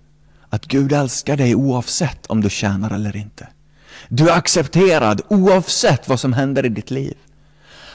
att 0.49 0.65
Gud 0.65 0.93
älskar 0.93 1.37
dig 1.37 1.55
oavsett 1.55 2.25
om 2.25 2.41
du 2.41 2.49
tjänar 2.49 2.91
eller 2.91 3.15
inte. 3.15 3.47
Du 4.09 4.29
är 4.29 4.33
accepterad 4.33 5.21
oavsett 5.27 6.07
vad 6.07 6.19
som 6.19 6.33
händer 6.33 6.65
i 6.65 6.69
ditt 6.69 6.91
liv. 6.91 7.17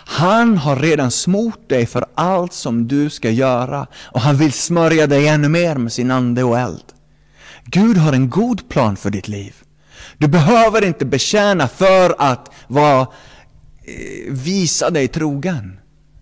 Han 0.07 0.59
har 0.59 0.77
redan 0.77 1.11
smort 1.11 1.69
dig 1.69 1.87
för 1.87 2.07
allt 2.15 2.53
som 2.53 2.89
du 2.89 3.11
ska 3.11 3.31
göra 3.31 3.87
och 3.95 4.21
han 4.21 4.37
vill 4.37 4.53
smörja 4.53 5.07
dig 5.07 5.29
ännu 5.29 5.49
mer 5.49 5.77
med 5.77 5.93
sin 5.93 6.11
ande 6.11 6.45
och 6.45 6.59
eld. 6.59 6.85
Gud 7.65 7.97
har 7.97 8.13
en 8.13 8.31
god 8.31 8.69
plan 8.69 8.97
för 8.97 9.11
ditt 9.11 9.29
liv. 9.29 9.55
Du 10.19 10.29
behöver 10.29 10.85
inte 10.85 11.05
betjäna 11.05 11.69
för 11.69 12.15
att 12.19 12.51
vara, 12.67 13.01
eh, 13.01 13.07
visa 14.29 14.91
dig 14.91 15.09
trogen. 15.09 15.80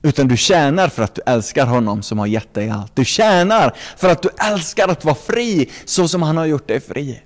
Utan 0.08 0.28
du 0.28 0.36
tjänar 0.36 0.88
för 0.88 1.02
att 1.02 1.14
du 1.14 1.22
älskar 1.26 1.66
honom 1.66 2.02
som 2.02 2.18
har 2.18 2.26
gett 2.26 2.54
dig 2.54 2.70
allt. 2.70 2.96
Du 2.96 3.04
tjänar 3.04 3.74
för 3.96 4.08
att 4.08 4.22
du 4.22 4.28
älskar 4.52 4.88
att 4.88 5.04
vara 5.04 5.14
fri 5.14 5.70
så 5.84 6.08
som 6.08 6.22
han 6.22 6.36
har 6.36 6.46
gjort 6.46 6.68
dig 6.68 6.80
fri. 6.80 7.20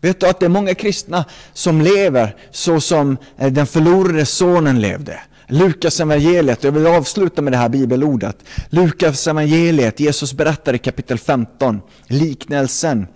Vet 0.00 0.20
du 0.20 0.26
att 0.26 0.40
det 0.40 0.46
är 0.46 0.50
många 0.50 0.74
kristna 0.74 1.24
som 1.52 1.80
lever 1.80 2.36
så 2.50 2.80
som 2.80 3.16
eh, 3.38 3.52
den 3.52 3.66
förlorade 3.66 4.26
sonen 4.26 4.80
levde. 4.80 5.20
Lukas 5.48 6.00
evangeliet, 6.00 6.64
jag 6.64 6.72
vill 6.72 6.86
avsluta 6.86 7.42
med 7.42 7.52
det 7.52 7.56
här 7.56 7.68
bibelordet. 7.68 8.36
Lukas 8.70 9.26
evangeliet, 9.26 10.00
Jesus 10.00 10.32
berättar 10.32 10.74
i 10.74 10.78
kapitel 10.78 11.18
15, 11.18 11.80
liknelsen 12.06 13.06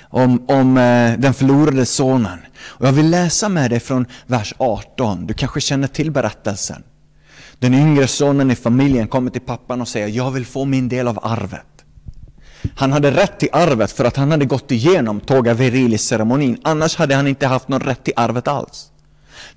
om, 0.00 0.44
om 0.48 0.76
eh, 0.78 1.18
den 1.18 1.34
förlorade 1.34 1.86
sonen. 1.86 2.38
Och 2.58 2.86
jag 2.86 2.92
vill 2.92 3.10
läsa 3.10 3.48
med 3.48 3.70
dig 3.70 3.80
från 3.80 4.06
vers 4.26 4.54
18, 4.58 5.26
du 5.26 5.34
kanske 5.34 5.60
känner 5.60 5.88
till 5.88 6.10
berättelsen. 6.10 6.82
Den 7.58 7.74
yngre 7.74 8.06
sonen 8.06 8.50
i 8.50 8.54
familjen 8.54 9.08
kommer 9.08 9.30
till 9.30 9.40
pappan 9.40 9.80
och 9.80 9.88
säger 9.88 10.08
jag 10.08 10.30
vill 10.30 10.46
få 10.46 10.64
min 10.64 10.88
del 10.88 11.08
av 11.08 11.18
arvet. 11.22 11.66
Han 12.76 12.92
hade 12.92 13.10
rätt 13.10 13.38
till 13.38 13.48
arvet 13.52 13.92
för 13.92 14.04
att 14.04 14.16
han 14.16 14.30
hade 14.30 14.44
gått 14.44 14.70
igenom 14.70 15.20
Toga 15.20 15.54
Virilis-ceremonin. 15.54 16.60
Annars 16.62 16.96
hade 16.96 17.14
han 17.14 17.26
inte 17.26 17.46
haft 17.46 17.68
någon 17.68 17.80
rätt 17.80 18.04
till 18.04 18.12
arvet 18.16 18.48
alls. 18.48 18.90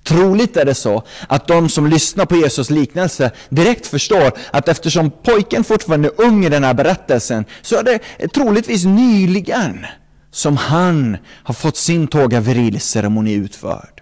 Troligt 0.03 0.57
är 0.57 0.65
det 0.65 0.73
så 0.73 1.03
att 1.27 1.47
de 1.47 1.69
som 1.69 1.87
lyssnar 1.87 2.25
på 2.25 2.35
Jesus 2.35 2.69
liknelse 2.69 3.31
direkt 3.49 3.87
förstår 3.87 4.31
att 4.51 4.67
eftersom 4.67 5.11
pojken 5.23 5.63
fortfarande 5.63 6.07
är 6.07 6.21
ung 6.21 6.45
i 6.45 6.49
den 6.49 6.63
här 6.63 6.73
berättelsen 6.73 7.45
så 7.61 7.75
är 7.75 7.83
det 7.83 8.27
troligtvis 8.27 8.85
nyligen 8.85 9.85
som 10.31 10.57
han 10.57 11.17
har 11.43 11.53
fått 11.53 11.77
sin 11.77 12.07
Toga 12.07 12.39
Virilis-ceremoni 12.39 13.33
utförd. 13.33 14.01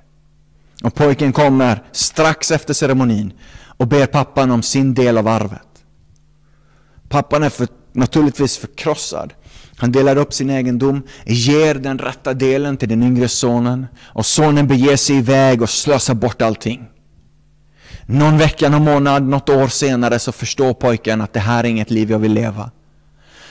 Och 0.84 0.96
pojken 0.96 1.34
kommer 1.34 1.84
strax 1.92 2.52
efter 2.52 2.74
ceremonin 2.74 3.34
och 3.78 3.88
ber 3.88 4.06
pappan 4.06 4.52
om 4.52 4.64
sin 4.64 4.94
del 4.94 5.18
av 5.18 5.28
arvet. 5.28 5.62
Pappan 7.10 7.44
är 7.44 7.50
för, 7.50 7.68
naturligtvis 7.94 8.58
förkrossad. 8.58 9.34
Han 9.78 9.92
delar 9.92 10.18
upp 10.18 10.34
sin 10.34 10.50
egendom, 10.50 11.04
ger 11.26 11.76
den 11.76 12.00
rätta 12.00 12.34
delen 12.34 12.78
till 12.78 12.90
den 12.90 13.04
yngre 13.04 13.28
sonen 13.28 13.88
och 14.02 14.26
sonen 14.26 14.68
beger 14.68 14.96
sig 14.96 15.16
iväg 15.16 15.62
och 15.62 15.70
slösar 15.70 16.14
bort 16.14 16.42
allting. 16.42 16.88
Någon 18.06 18.38
vecka, 18.38 18.70
någon 18.70 18.84
månad, 18.84 19.24
något 19.24 19.50
år 19.50 19.68
senare 19.68 20.20
så 20.20 20.32
förstår 20.32 20.74
pojken 20.74 21.22
att 21.22 21.34
det 21.34 21.40
här 21.40 21.64
är 21.64 21.68
inget 21.68 21.92
liv 21.92 22.12
jag 22.12 22.20
vill 22.20 22.34
leva. 22.34 22.72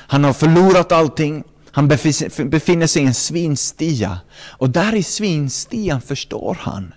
Han 0.08 0.24
har 0.24 0.32
förlorat 0.32 0.92
allting, 0.92 1.44
han 1.70 1.88
befinner 1.88 2.86
sig 2.86 3.02
i 3.02 3.06
en 3.06 3.14
svinstia 3.14 4.18
och 4.48 4.70
där 4.70 4.94
i 4.94 5.02
svinstian 5.02 6.00
förstår 6.00 6.58
han 6.60 6.94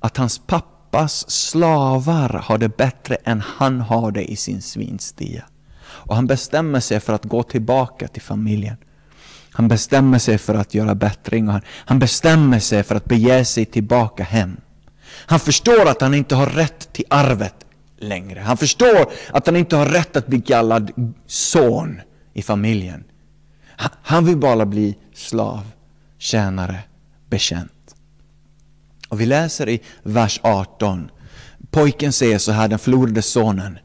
att 0.00 0.16
hans 0.16 0.38
pappa 0.38 0.77
pappas 0.90 1.30
slavar 1.30 2.28
har 2.44 2.58
det 2.58 2.76
bättre 2.76 3.14
än 3.24 3.40
han 3.40 3.80
har 3.80 4.10
det 4.10 4.24
i 4.24 4.36
sin 4.36 4.62
svinstia. 4.62 5.44
Och 5.80 6.14
han 6.14 6.26
bestämmer 6.26 6.80
sig 6.80 7.00
för 7.00 7.12
att 7.12 7.24
gå 7.24 7.42
tillbaka 7.42 8.08
till 8.08 8.22
familjen. 8.22 8.76
Han 9.50 9.68
bestämmer 9.68 10.18
sig 10.18 10.38
för 10.38 10.54
att 10.54 10.74
göra 10.74 10.94
bättring 10.94 11.46
och 11.46 11.52
han, 11.52 11.62
han 11.68 11.98
bestämmer 11.98 12.58
sig 12.58 12.82
för 12.82 12.94
att 12.94 13.04
bege 13.04 13.44
sig 13.44 13.64
tillbaka 13.64 14.24
hem. 14.24 14.56
Han 15.26 15.40
förstår 15.40 15.88
att 15.88 16.00
han 16.00 16.14
inte 16.14 16.34
har 16.34 16.46
rätt 16.46 16.92
till 16.92 17.04
arvet 17.10 17.54
längre. 17.98 18.40
Han 18.40 18.56
förstår 18.56 19.12
att 19.32 19.46
han 19.46 19.56
inte 19.56 19.76
har 19.76 19.86
rätt 19.86 20.16
att 20.16 20.26
bli 20.26 20.40
kallad 20.40 20.90
son 21.26 22.00
i 22.34 22.42
familjen. 22.42 23.04
Han, 23.76 23.90
han 24.02 24.24
vill 24.24 24.36
bara 24.36 24.66
bli 24.66 24.96
slav, 25.14 25.70
tjänare, 26.18 26.78
bekänt. 27.30 27.72
Och 29.08 29.20
vi 29.20 29.26
läser 29.26 29.68
i 29.68 29.80
vers 30.02 30.40
18. 30.42 31.10
Pojken 31.70 32.12
säger 32.12 32.38
så 32.38 32.52
här, 32.52 32.68
den 32.68 32.78
förlorade 32.78 33.22
sonen. 33.22 33.78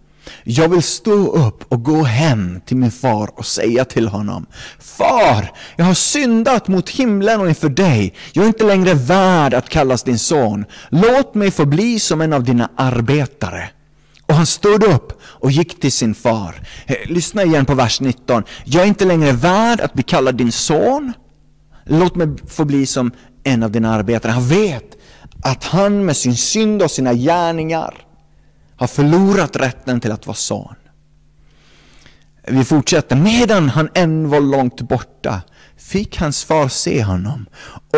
Jag 0.44 0.70
vill 0.70 0.84
stå 0.84 1.28
upp 1.28 1.74
och 1.74 1.84
gå 1.84 2.04
hem 2.04 2.62
till 2.66 2.78
min 2.78 2.92
far 2.92 3.30
och 3.36 3.46
säga 3.46 3.86
till 3.86 4.08
honom 4.08 4.46
Far, 4.80 5.52
jag 5.76 5.86
har 5.86 5.94
syndat 5.94 6.68
mot 6.68 6.90
himlen 6.90 7.42
och 7.42 7.50
inför 7.50 7.70
dig. 7.70 8.14
Jag 8.34 8.44
är 8.44 8.48
inte 8.48 8.64
längre 8.64 8.94
värd 8.94 9.54
att 9.54 9.70
kallas 9.70 10.04
din 10.04 10.20
son. 10.20 10.66
Låt 10.90 11.36
mig 11.36 11.52
få 11.52 11.66
bli 11.66 12.00
som 12.00 12.22
en 12.22 12.34
av 12.34 12.44
dina 12.44 12.70
arbetare. 12.76 13.70
Och 14.26 14.36
han 14.36 14.46
stod 14.46 14.84
upp 14.84 15.22
och 15.24 15.52
gick 15.52 15.80
till 15.80 15.92
sin 15.92 16.16
far. 16.16 16.56
Eh, 16.86 16.96
lyssna 17.06 17.44
igen 17.44 17.66
på 17.66 17.76
vers 17.76 18.02
19. 18.02 18.44
Jag 18.66 18.84
är 18.84 18.88
inte 18.88 19.06
längre 19.06 19.32
värd 19.32 19.82
att 19.82 19.94
bli 19.94 20.04
kallad 20.04 20.36
din 20.36 20.52
son. 20.52 21.14
Låt 21.86 22.16
mig 22.16 22.28
få 22.48 22.66
bli 22.66 22.86
som 22.86 23.12
en 23.44 23.64
av 23.64 23.72
dina 23.72 23.94
arbetare. 23.94 24.32
Han 24.32 24.48
vet 24.48 24.98
att 25.44 25.64
han 25.64 26.06
med 26.06 26.18
sin 26.18 26.38
synd 26.38 26.82
och 26.82 26.92
sina 26.92 27.14
gärningar 27.14 28.06
har 28.78 28.88
förlorat 28.88 29.56
rätten 29.56 30.00
till 30.00 30.12
att 30.12 30.28
vara 30.28 30.36
son. 30.36 30.76
Vi 32.48 32.64
fortsätter. 32.64 33.16
Medan 33.16 33.70
han 33.70 33.90
än 33.94 34.30
var 34.30 34.40
långt 34.40 34.82
borta 34.82 35.42
fick 35.78 36.18
hans 36.18 36.44
far 36.44 36.68
se 36.68 37.04
honom 37.04 37.46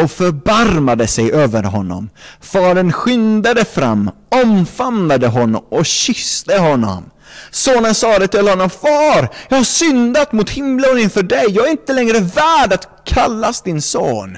och 0.02 0.12
förbarmade 0.12 1.08
sig 1.08 1.32
över 1.32 1.64
honom. 1.64 2.10
Fadern 2.40 2.92
skyndade 2.92 3.66
fram, 3.66 4.12
omfamnade 4.44 5.28
honom 5.28 5.64
och 5.70 5.86
kysste 5.86 6.58
honom. 6.58 7.10
Sonen 7.52 7.96
sade 7.96 8.28
till 8.28 8.48
honom, 8.48 8.70
Far, 8.70 9.30
jag 9.50 9.58
har 9.58 9.64
syndat 9.64 10.32
mot 10.32 10.50
himlen 10.50 10.98
inför 10.98 11.24
dig. 11.24 11.46
Jag 11.50 11.68
är 11.68 11.72
inte 11.72 11.94
längre 11.94 12.20
värd 12.20 12.74
att 12.74 12.88
kallas 13.06 13.62
din 13.62 13.82
son. 13.82 14.38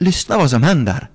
Lyssna 0.00 0.38
vad 0.38 0.50
som 0.50 0.62
händer. 0.62 1.08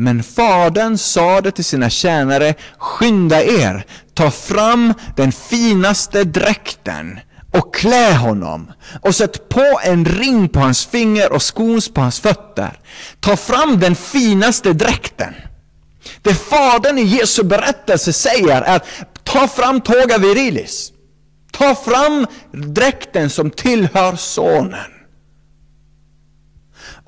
Men 0.00 0.22
fadern 0.22 0.98
sade 0.98 1.50
till 1.50 1.64
sina 1.64 1.90
tjänare, 1.90 2.54
skynda 2.78 3.42
er, 3.42 3.84
ta 4.14 4.30
fram 4.30 4.94
den 5.16 5.32
finaste 5.32 6.24
dräkten 6.24 7.20
och 7.52 7.74
klä 7.74 8.14
honom 8.14 8.72
och 9.02 9.14
sätt 9.14 9.48
på 9.48 9.80
en 9.84 10.04
ring 10.04 10.48
på 10.48 10.60
hans 10.60 10.86
finger 10.86 11.32
och 11.32 11.42
skons 11.42 11.88
på 11.88 12.00
hans 12.00 12.20
fötter. 12.20 12.78
Ta 13.20 13.36
fram 13.36 13.80
den 13.80 13.94
finaste 13.96 14.72
dräkten. 14.72 15.34
Det 16.22 16.34
Fadern 16.34 16.98
i 16.98 17.02
Jesu 17.02 17.42
berättelse 17.42 18.12
säger 18.12 18.62
är 18.62 18.76
att 18.76 18.86
ta 19.24 19.48
fram 19.48 19.80
toga 19.80 20.18
virilis. 20.18 20.92
Ta 21.52 21.74
fram 21.74 22.26
dräkten 22.52 23.30
som 23.30 23.50
tillhör 23.50 24.16
sonen. 24.16 24.99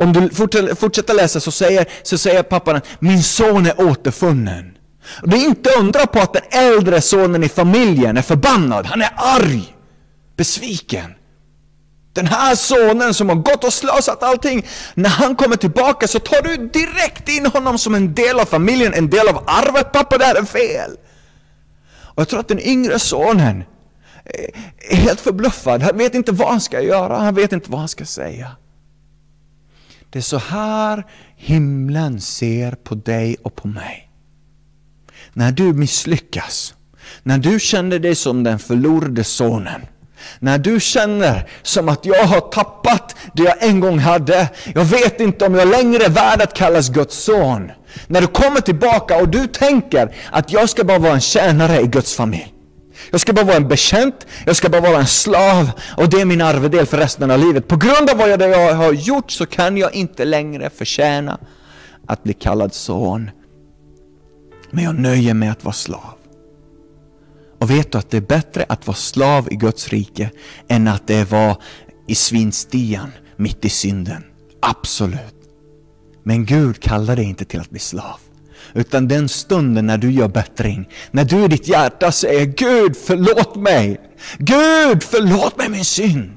Om 0.03 0.13
du 0.13 0.29
fortsätter 0.75 1.15
läsa 1.15 1.41
så 1.41 1.51
säger, 1.51 1.87
så 2.03 2.19
säger 2.19 2.43
pappan 2.43 2.77
att 2.77 2.87
min 2.99 3.23
son 3.23 3.67
är 3.67 3.81
återfunnen. 3.81 4.79
Och 5.23 5.29
det 5.29 5.37
är 5.37 5.45
inte 5.45 5.71
undra 5.79 6.07
på 6.07 6.21
att 6.21 6.33
den 6.33 6.43
äldre 6.51 7.01
sonen 7.01 7.45
i 7.45 7.49
familjen 7.49 8.17
är 8.17 8.23
förbannad. 8.23 8.87
Han 8.87 9.03
är 9.03 9.13
arg, 9.17 9.75
besviken. 10.37 11.15
Den 12.15 12.27
här 12.27 12.55
sonen 12.55 13.15
som 13.15 13.29
har 13.29 13.37
gått 13.37 13.65
och 13.65 13.73
slösat 13.73 14.23
allting, 14.23 14.67
när 14.95 15.11
han 15.11 15.37
kommer 15.37 15.57
tillbaka 15.57 16.09
så 16.09 16.19
tar 16.19 16.43
du 16.43 16.57
direkt 16.57 17.29
in 17.29 17.47
honom 17.47 17.79
som 17.79 17.95
en 17.95 18.15
del 18.15 18.41
av 18.41 18.45
familjen, 18.45 18.95
en 18.95 19.11
del 19.11 19.29
av 19.29 19.45
arvet. 19.47 19.93
Pappa, 19.93 20.19
det 20.19 20.25
här 20.25 20.35
är 20.35 20.45
fel. 20.45 20.91
Och 22.15 22.21
jag 22.21 22.29
tror 22.29 22.41
att 22.41 22.49
den 22.49 22.61
yngre 22.61 22.99
sonen 22.99 23.65
är 24.91 24.97
helt 24.97 25.21
förbluffad. 25.21 25.83
Han 25.83 25.99
vet 25.99 26.15
inte 26.15 26.33
vad 26.33 26.49
han 26.49 26.61
ska 26.61 26.81
göra, 26.81 27.17
han 27.17 27.35
vet 27.35 27.53
inte 27.53 27.71
vad 27.71 27.81
han 27.81 27.89
ska 27.89 28.05
säga. 28.05 28.51
Det 30.13 30.19
är 30.19 30.23
så 30.23 30.39
här 30.39 31.07
himlen 31.37 32.21
ser 32.21 32.73
på 32.73 32.95
dig 32.95 33.37
och 33.43 33.55
på 33.57 33.69
mig. 33.69 34.09
När 35.33 35.53
du 35.53 35.73
misslyckas, 35.73 36.75
när 37.23 37.39
du 37.39 37.61
känner 37.61 37.99
dig 37.99 38.15
som 38.15 38.43
den 38.45 38.59
förlorade 38.59 39.25
sonen, 39.25 39.81
när 40.39 40.59
du 40.59 40.81
känner 40.81 41.49
som 41.63 41.89
att 41.89 42.07
jag 42.07 42.25
har 42.25 42.41
tappat 42.41 43.17
det 43.35 43.43
jag 43.43 43.63
en 43.63 43.81
gång 43.81 43.99
hade, 43.99 44.49
jag 44.75 44.85
vet 44.85 45.21
inte 45.21 45.47
om 45.47 45.55
jag 45.55 45.69
längre 45.69 46.05
är 46.05 46.11
värd 46.11 46.43
att 46.43 46.55
kallas 46.55 46.89
Guds 46.89 47.25
son. 47.25 47.71
När 48.07 48.21
du 48.21 48.27
kommer 48.27 48.61
tillbaka 48.61 49.17
och 49.17 49.29
du 49.29 49.47
tänker 49.47 50.15
att 50.31 50.53
jag 50.53 50.69
ska 50.69 50.85
bara 50.85 50.99
vara 50.99 51.13
en 51.13 51.21
tjänare 51.21 51.81
i 51.81 51.87
Guds 51.87 52.15
familj. 52.15 52.53
Jag 53.13 53.21
ska 53.21 53.33
bara 53.33 53.45
vara 53.45 53.57
en 53.57 53.69
bekänt, 53.69 54.27
jag 54.47 54.57
ska 54.57 54.69
bara 54.69 54.81
vara 54.81 54.99
en 54.99 55.07
slav 55.07 55.71
och 55.97 56.09
det 56.09 56.21
är 56.21 56.25
min 56.25 56.41
arvedel 56.41 56.87
för 56.87 56.97
resten 56.97 57.31
av 57.31 57.39
livet. 57.39 57.69
På 57.69 57.77
grund 57.77 58.11
av 58.11 58.17
vad 58.17 58.31
jag 58.31 58.75
har 58.75 58.93
gjort 58.93 59.31
så 59.31 59.47
kan 59.47 59.77
jag 59.77 59.95
inte 59.95 60.25
längre 60.25 60.71
förtjäna 60.71 61.39
att 62.07 62.23
bli 62.23 62.33
kallad 62.33 62.75
son. 62.75 63.31
Men 64.71 64.85
jag 64.85 64.95
nöjer 64.99 65.35
mig 65.35 65.49
att 65.49 65.65
vara 65.65 65.73
slav. 65.73 66.15
Och 67.61 67.71
vet 67.71 67.93
du 67.93 67.99
att 67.99 68.11
det 68.11 68.17
är 68.17 68.21
bättre 68.21 68.65
att 68.69 68.87
vara 68.87 68.97
slav 68.97 69.49
i 69.53 69.57
Guds 69.57 69.89
rike 69.89 70.31
än 70.69 70.89
att 70.89 71.07
det 71.07 71.31
var 71.31 71.57
i 72.07 72.15
svinstian 72.15 73.13
mitt 73.37 73.65
i 73.65 73.69
synden. 73.69 74.25
Absolut. 74.61 75.49
Men 76.23 76.47
Gud 76.47 76.83
kallar 76.83 77.17
dig 77.17 77.25
inte 77.25 77.45
till 77.45 77.61
att 77.61 77.71
bli 77.71 77.81
slav. 77.81 78.21
Utan 78.75 79.09
den 79.09 79.29
stunden 79.29 79.87
när 79.87 79.99
du 79.99 80.11
gör 80.11 80.29
bättring, 80.29 80.89
när 81.11 81.25
du 81.25 81.45
i 81.45 81.49
ditt 81.49 81.69
hjärta 81.69 82.13
säger 82.13 82.47
Gud 82.47 82.97
förlåt 82.97 83.57
mig, 83.57 84.01
Gud 84.39 85.03
förlåt 85.03 85.59
mig 85.59 85.69
min 85.69 85.85
synd. 85.85 86.33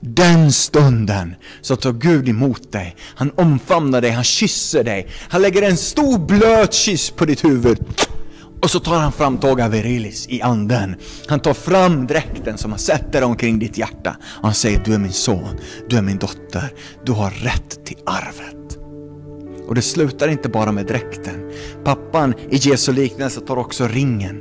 Den 0.00 0.52
stunden 0.52 1.34
så 1.60 1.76
tar 1.76 1.92
Gud 1.92 2.28
emot 2.28 2.72
dig, 2.72 2.96
han 3.14 3.30
omfamnar 3.36 4.00
dig, 4.00 4.10
han 4.10 4.24
kysser 4.24 4.84
dig, 4.84 5.06
han 5.28 5.42
lägger 5.42 5.62
en 5.62 5.76
stor 5.76 6.18
blöt 6.18 6.74
kyss 6.74 7.10
på 7.10 7.24
ditt 7.24 7.44
huvud. 7.44 7.78
Och 8.62 8.70
så 8.70 8.80
tar 8.80 8.98
han 8.98 9.12
fram 9.12 9.38
Toga 9.38 9.68
Virilis 9.68 10.26
i 10.28 10.42
anden. 10.42 10.96
Han 11.26 11.40
tar 11.40 11.54
fram 11.54 12.06
dräkten 12.06 12.58
som 12.58 12.70
han 12.70 12.78
sätter 12.78 13.22
omkring 13.22 13.58
ditt 13.58 13.78
hjärta. 13.78 14.16
Och 14.22 14.44
han 14.44 14.54
säger, 14.54 14.82
du 14.84 14.94
är 14.94 14.98
min 14.98 15.12
son, 15.12 15.60
du 15.88 15.96
är 15.96 16.02
min 16.02 16.18
dotter, 16.18 16.72
du 17.04 17.12
har 17.12 17.30
rätt 17.30 17.84
till 17.84 17.96
arvet. 18.06 18.67
Och 19.68 19.74
det 19.74 19.82
slutar 19.82 20.28
inte 20.28 20.48
bara 20.48 20.72
med 20.72 20.86
dräkten. 20.86 21.50
Pappan 21.84 22.34
i 22.50 22.56
Jesu 22.56 22.92
liknelse 22.92 23.40
tar 23.40 23.56
också 23.56 23.88
ringen. 23.88 24.40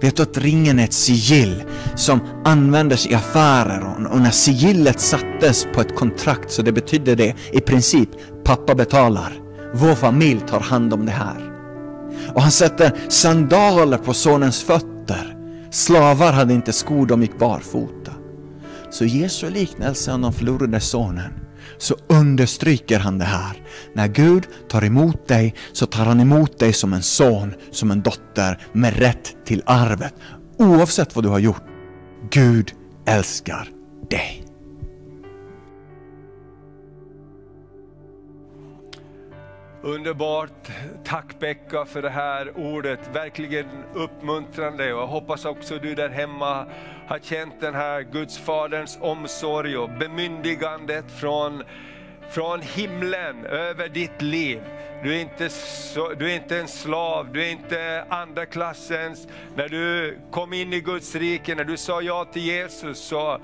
Vet 0.00 0.16
du 0.16 0.22
att 0.22 0.38
ringen 0.38 0.78
är 0.78 0.84
ett 0.84 0.92
sigill 0.92 1.64
som 1.94 2.20
användes 2.44 3.06
i 3.06 3.14
affärer 3.14 4.06
och 4.12 4.20
när 4.20 4.30
sigillet 4.30 5.00
sattes 5.00 5.66
på 5.74 5.80
ett 5.80 5.96
kontrakt 5.96 6.50
så 6.50 6.62
det 6.62 6.72
betydde 6.72 7.14
det 7.14 7.34
i 7.52 7.60
princip, 7.60 8.08
pappa 8.44 8.74
betalar. 8.74 9.32
Vår 9.74 9.94
familj 9.94 10.40
tar 10.48 10.60
hand 10.60 10.94
om 10.94 11.06
det 11.06 11.12
här. 11.12 11.52
Och 12.34 12.42
han 12.42 12.50
sätter 12.50 12.92
sandaler 13.08 13.98
på 13.98 14.14
sonens 14.14 14.62
fötter. 14.62 15.36
Slavar 15.70 16.32
hade 16.32 16.54
inte 16.54 16.72
skor, 16.72 17.06
de 17.06 17.22
gick 17.22 17.38
barfota. 17.38 18.12
Så 18.90 19.04
Jesu 19.04 19.50
liknelse 19.50 20.12
om 20.12 20.22
den 20.22 20.32
förlorade 20.32 20.80
sonen 20.80 21.47
så 21.78 21.96
understryker 22.08 22.98
han 22.98 23.18
det 23.18 23.24
här. 23.24 23.62
När 23.94 24.08
Gud 24.08 24.46
tar 24.68 24.84
emot 24.84 25.28
dig 25.28 25.54
så 25.72 25.86
tar 25.86 26.04
han 26.04 26.20
emot 26.20 26.58
dig 26.58 26.72
som 26.72 26.92
en 26.92 27.02
son, 27.02 27.54
som 27.70 27.90
en 27.90 28.02
dotter 28.02 28.58
med 28.72 28.98
rätt 28.98 29.36
till 29.46 29.62
arvet. 29.66 30.14
Oavsett 30.58 31.14
vad 31.14 31.24
du 31.24 31.28
har 31.28 31.38
gjort. 31.38 31.62
Gud 32.30 32.72
älskar 33.06 33.68
dig. 34.10 34.47
Underbart. 39.88 40.70
Tack 41.04 41.38
Becka 41.38 41.84
för 41.84 42.02
det 42.02 42.10
här 42.10 42.52
ordet. 42.56 43.00
Verkligen 43.12 43.66
uppmuntrande. 43.94 44.92
Och 44.92 45.00
jag 45.00 45.06
hoppas 45.06 45.44
också 45.44 45.78
du 45.78 45.94
där 45.94 46.08
hemma 46.08 46.66
har 47.06 47.18
känt 47.18 47.60
den 47.60 47.74
här 47.74 48.02
Guds 48.02 48.38
Faderns 48.38 48.98
omsorg 49.00 49.76
och 49.76 49.90
bemyndigandet 49.90 51.04
från, 51.20 51.62
från 52.30 52.60
himlen 52.60 53.46
över 53.46 53.88
ditt 53.88 54.22
liv. 54.22 54.60
Du 55.02 55.14
är, 55.14 55.20
inte 55.20 55.48
så, 55.48 56.12
du 56.12 56.30
är 56.30 56.34
inte 56.34 56.58
en 56.58 56.68
slav, 56.68 57.32
du 57.32 57.44
är 57.44 57.50
inte 57.50 58.04
andra 58.08 58.46
klassens. 58.46 59.28
När 59.56 59.68
du 59.68 60.18
kom 60.30 60.52
in 60.52 60.72
i 60.72 60.80
Guds 60.80 61.14
rike, 61.14 61.54
när 61.54 61.64
du 61.64 61.76
sa 61.76 62.02
ja 62.02 62.24
till 62.24 62.42
Jesus 62.42 62.98
så 62.98 63.40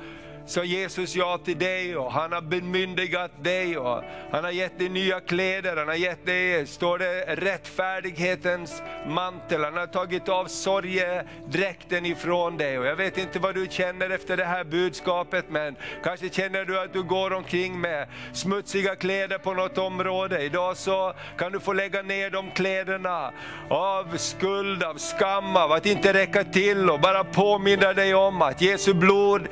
sa 0.46 0.64
Jesus 0.64 1.16
ja 1.16 1.38
till 1.44 1.58
dig 1.58 1.96
och 1.96 2.12
han 2.12 2.32
har 2.32 2.40
bemyndigat 2.40 3.44
dig 3.44 3.78
och 3.78 4.02
han 4.30 4.44
har 4.44 4.50
gett 4.50 4.78
dig 4.78 4.88
nya 4.88 5.20
kläder, 5.20 5.76
han 5.76 5.88
har 5.88 5.94
gett 5.94 6.26
dig, 6.26 6.66
står 6.66 6.98
det, 6.98 7.36
rättfärdighetens 7.36 8.82
mantel, 9.08 9.64
han 9.64 9.76
har 9.76 9.86
tagit 9.86 10.28
av 10.28 10.46
sorgedräkten 10.46 12.06
ifrån 12.06 12.56
dig. 12.56 12.78
Och 12.78 12.86
jag 12.86 12.96
vet 12.96 13.18
inte 13.18 13.38
vad 13.38 13.54
du 13.54 13.66
känner 13.70 14.10
efter 14.10 14.36
det 14.36 14.44
här 14.44 14.64
budskapet, 14.64 15.44
men 15.48 15.76
kanske 16.02 16.28
känner 16.28 16.64
du 16.64 16.80
att 16.80 16.92
du 16.92 17.02
går 17.02 17.32
omkring 17.32 17.80
med 17.80 18.08
smutsiga 18.32 18.96
kläder 18.96 19.38
på 19.38 19.54
något 19.54 19.78
område. 19.78 20.42
Idag 20.42 20.76
så 20.76 21.14
kan 21.38 21.52
du 21.52 21.60
få 21.60 21.72
lägga 21.72 22.02
ner 22.02 22.30
de 22.30 22.50
kläderna 22.50 23.32
av 23.68 24.16
skuld, 24.16 24.82
av 24.82 24.94
skam, 24.94 25.56
av 25.56 25.72
att 25.72 25.86
inte 25.86 26.12
räcka 26.12 26.44
till 26.44 26.90
och 26.90 27.00
bara 27.00 27.24
påminna 27.24 27.92
dig 27.92 28.14
om 28.14 28.42
att 28.42 28.60
Jesu 28.60 28.94
blod 28.94 29.48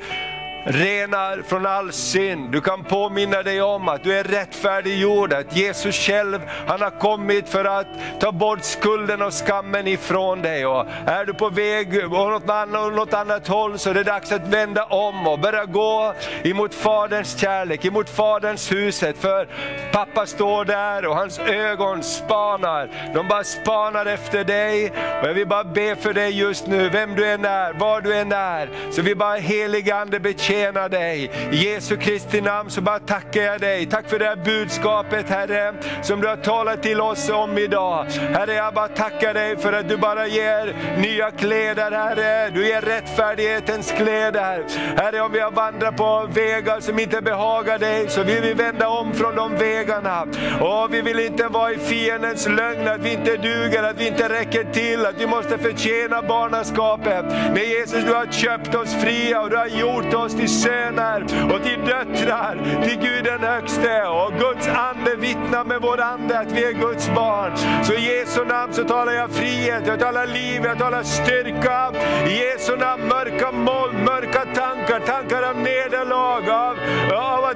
renar 0.65 1.41
från 1.47 1.65
all 1.65 1.91
synd. 1.91 2.51
Du 2.51 2.61
kan 2.61 2.83
påminna 2.83 3.43
dig 3.43 3.61
om 3.61 3.87
att 3.87 4.03
du 4.03 4.13
är 4.13 4.23
rättfärdiggjord, 4.23 5.33
att 5.33 5.55
Jesus 5.55 5.95
själv, 5.95 6.39
han 6.67 6.81
har 6.81 6.99
kommit 6.99 7.49
för 7.49 7.65
att 7.65 7.87
ta 8.19 8.31
bort 8.31 8.63
skulden 8.63 9.21
och 9.21 9.33
skammen 9.33 9.87
ifrån 9.87 10.41
dig. 10.41 10.65
Och 10.65 10.85
är 11.05 11.25
du 11.25 11.33
på 11.33 11.49
väg 11.49 12.13
åt 12.13 12.31
något 12.31 12.49
annat, 12.49 12.93
något 12.93 13.13
annat 13.13 13.47
håll 13.47 13.79
så 13.79 13.89
är 13.89 13.93
det 13.93 14.03
dags 14.03 14.31
att 14.31 14.47
vända 14.47 14.83
om 14.83 15.27
och 15.27 15.39
börja 15.39 15.65
gå 15.65 16.13
emot 16.43 16.73
Faderns 16.73 17.39
kärlek, 17.39 17.85
emot 17.85 18.09
Faderns 18.09 18.71
huset. 18.71 19.17
För 19.17 19.47
pappa 19.91 20.25
står 20.25 20.65
där 20.65 21.05
och 21.05 21.15
hans 21.15 21.39
ögon 21.39 22.03
spanar. 22.03 22.89
De 23.13 23.27
bara 23.27 23.43
spanar 23.43 24.05
efter 24.05 24.43
dig. 24.43 24.89
Och 25.21 25.27
jag 25.27 25.33
vill 25.33 25.47
bara 25.47 25.63
be 25.63 25.95
för 25.95 26.13
dig 26.13 26.39
just 26.39 26.67
nu, 26.67 26.89
vem 26.89 27.15
du 27.15 27.27
än 27.27 27.45
är, 27.45 27.73
var 27.73 28.01
du 28.01 28.13
än 28.13 28.31
är. 28.31 28.69
Så 28.91 29.01
vi 29.01 29.15
bara 29.15 29.35
helige 29.35 29.95
Ande 29.95 30.19
tjäna 30.53 30.87
dig. 30.87 31.31
I 31.51 31.55
Jesu 31.55 31.97
Kristi 31.97 32.41
namn 32.41 32.69
så 32.69 32.81
bara 32.81 32.99
tackar 32.99 33.41
jag 33.41 33.61
dig. 33.61 33.85
Tack 33.85 34.09
för 34.09 34.19
det 34.19 34.25
här 34.25 34.35
budskapet 34.35 35.29
Herre, 35.29 35.73
som 36.01 36.21
du 36.21 36.27
har 36.27 36.35
talat 36.35 36.83
till 36.83 37.01
oss 37.01 37.29
om 37.29 37.57
idag. 37.57 38.05
Herre, 38.33 38.53
jag 38.53 38.73
bara 38.73 38.87
tackar 38.87 39.33
dig 39.33 39.57
för 39.57 39.73
att 39.73 39.89
du 39.89 39.97
bara 39.97 40.27
ger 40.27 40.75
nya 40.97 41.31
kläder 41.31 41.91
Herre. 41.91 42.49
Du 42.49 42.67
ger 42.67 42.81
rättfärdighetens 42.81 43.91
kläder. 43.91 44.63
Herre, 44.97 45.21
om 45.21 45.31
vi 45.31 45.39
har 45.39 45.51
vandrat 45.51 45.97
på 45.97 46.27
vägar 46.33 46.79
som 46.79 46.99
inte 46.99 47.21
behagar 47.21 47.79
dig, 47.79 48.09
så 48.09 48.23
vill 48.23 48.41
vi 48.41 48.53
vända 48.53 48.87
om 48.87 49.13
från 49.13 49.35
de 49.35 49.55
vägarna. 49.55 50.21
Och 50.61 50.93
vi 50.93 51.01
vill 51.01 51.19
inte 51.19 51.47
vara 51.47 51.71
i 51.71 51.77
fiendens 51.77 52.47
lögn, 52.47 52.87
att 52.87 53.01
vi 53.01 53.13
inte 53.13 53.37
duger, 53.37 53.83
att 53.83 53.99
vi 53.99 54.07
inte 54.07 54.29
räcker 54.29 54.63
till, 54.63 55.05
att 55.05 55.21
vi 55.21 55.27
måste 55.27 55.57
förtjäna 55.57 56.21
barnaskapet. 56.21 57.25
Men 57.53 57.63
Jesus, 57.63 58.03
du 58.05 58.13
har 58.13 58.25
köpt 58.31 58.75
oss 58.75 58.95
fria 58.95 59.41
och 59.41 59.49
du 59.49 59.57
har 59.57 59.67
gjort 59.67 60.13
oss 60.13 60.35
till 60.35 60.42
till 60.43 60.61
söner 60.61 61.21
och 61.53 61.63
till 61.63 61.79
döttrar, 61.85 62.83
till 62.83 62.99
Gud 62.99 63.23
den 63.23 63.41
högste. 63.41 64.03
Och 64.07 64.33
Guds 64.33 64.67
ande 64.67 65.15
vittnar 65.15 65.63
med 65.63 65.81
vår 65.81 66.01
ande 66.01 66.39
att 66.39 66.51
vi 66.51 66.63
är 66.63 66.73
Guds 66.73 67.09
barn. 67.15 67.51
Så 67.83 67.93
i 67.93 68.01
Jesu 68.01 68.45
namn 68.45 68.73
så 68.73 68.83
talar 68.83 69.13
jag 69.13 69.31
frihet, 69.31 69.83
jag 69.87 69.99
talar 69.99 70.27
liv, 70.27 70.61
jag 70.65 70.77
talar 70.77 71.03
styrka. 71.03 71.91
I 72.27 72.39
Jesu 72.39 72.77
namn 72.77 73.07
mörka 73.07 73.51
moln, 73.51 74.03
mörka 74.05 74.45
tankar, 74.45 74.99
tankar 74.99 75.43
av 75.49 75.57
nederlag, 75.57 76.49
av, 76.49 76.77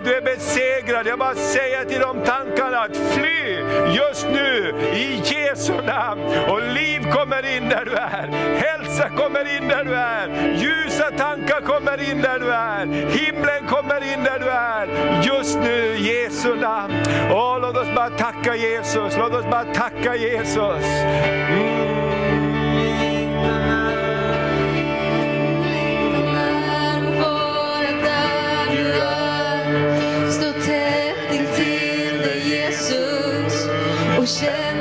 du 0.08 0.16
är 0.16 0.22
besegrad. 0.22 1.08
Jag 1.08 1.20
bara 1.20 1.36
säger 1.36 1.86
till 1.86 2.00
de 2.00 2.24
tankarna 2.24 2.80
att 2.80 2.98
fly 2.98 3.60
just 3.96 4.28
nu 4.32 4.74
i 4.94 5.22
Jesu 5.26 5.74
namn. 5.74 6.22
Och 6.50 6.62
liv 6.62 7.12
kommer 7.12 7.58
in 7.58 7.70
där 7.70 7.86
du 7.86 7.92
är. 7.92 8.28
Hälsa 8.56 9.10
kommer 9.10 9.58
in 9.58 9.68
där 9.68 9.84
du 9.84 9.96
är. 9.96 10.54
Ljusa 10.54 11.12
tankar 11.18 11.62
kommer 11.62 12.12
in 12.12 12.22
där 12.22 12.40
du 12.40 12.52
är. 12.52 12.86
Himlen 13.10 13.68
kommer 13.68 14.14
in 14.14 14.24
där 14.24 14.40
du 14.40 14.50
är. 14.50 14.88
Just 15.24 15.60
nu 15.60 15.96
i 15.96 16.24
Jesu 16.24 16.56
namn. 16.56 16.94
Åh, 17.32 17.60
låt 17.62 17.78
oss 17.78 17.96
bara 17.96 18.10
tacka 18.10 18.56
Jesus. 18.56 19.18
Låt 19.18 19.34
oss 19.34 19.46
bara 19.46 19.66
tacka 19.74 20.16
Jesus. 20.16 20.86
Mm. 21.50 22.07
Sẽ 34.28 34.77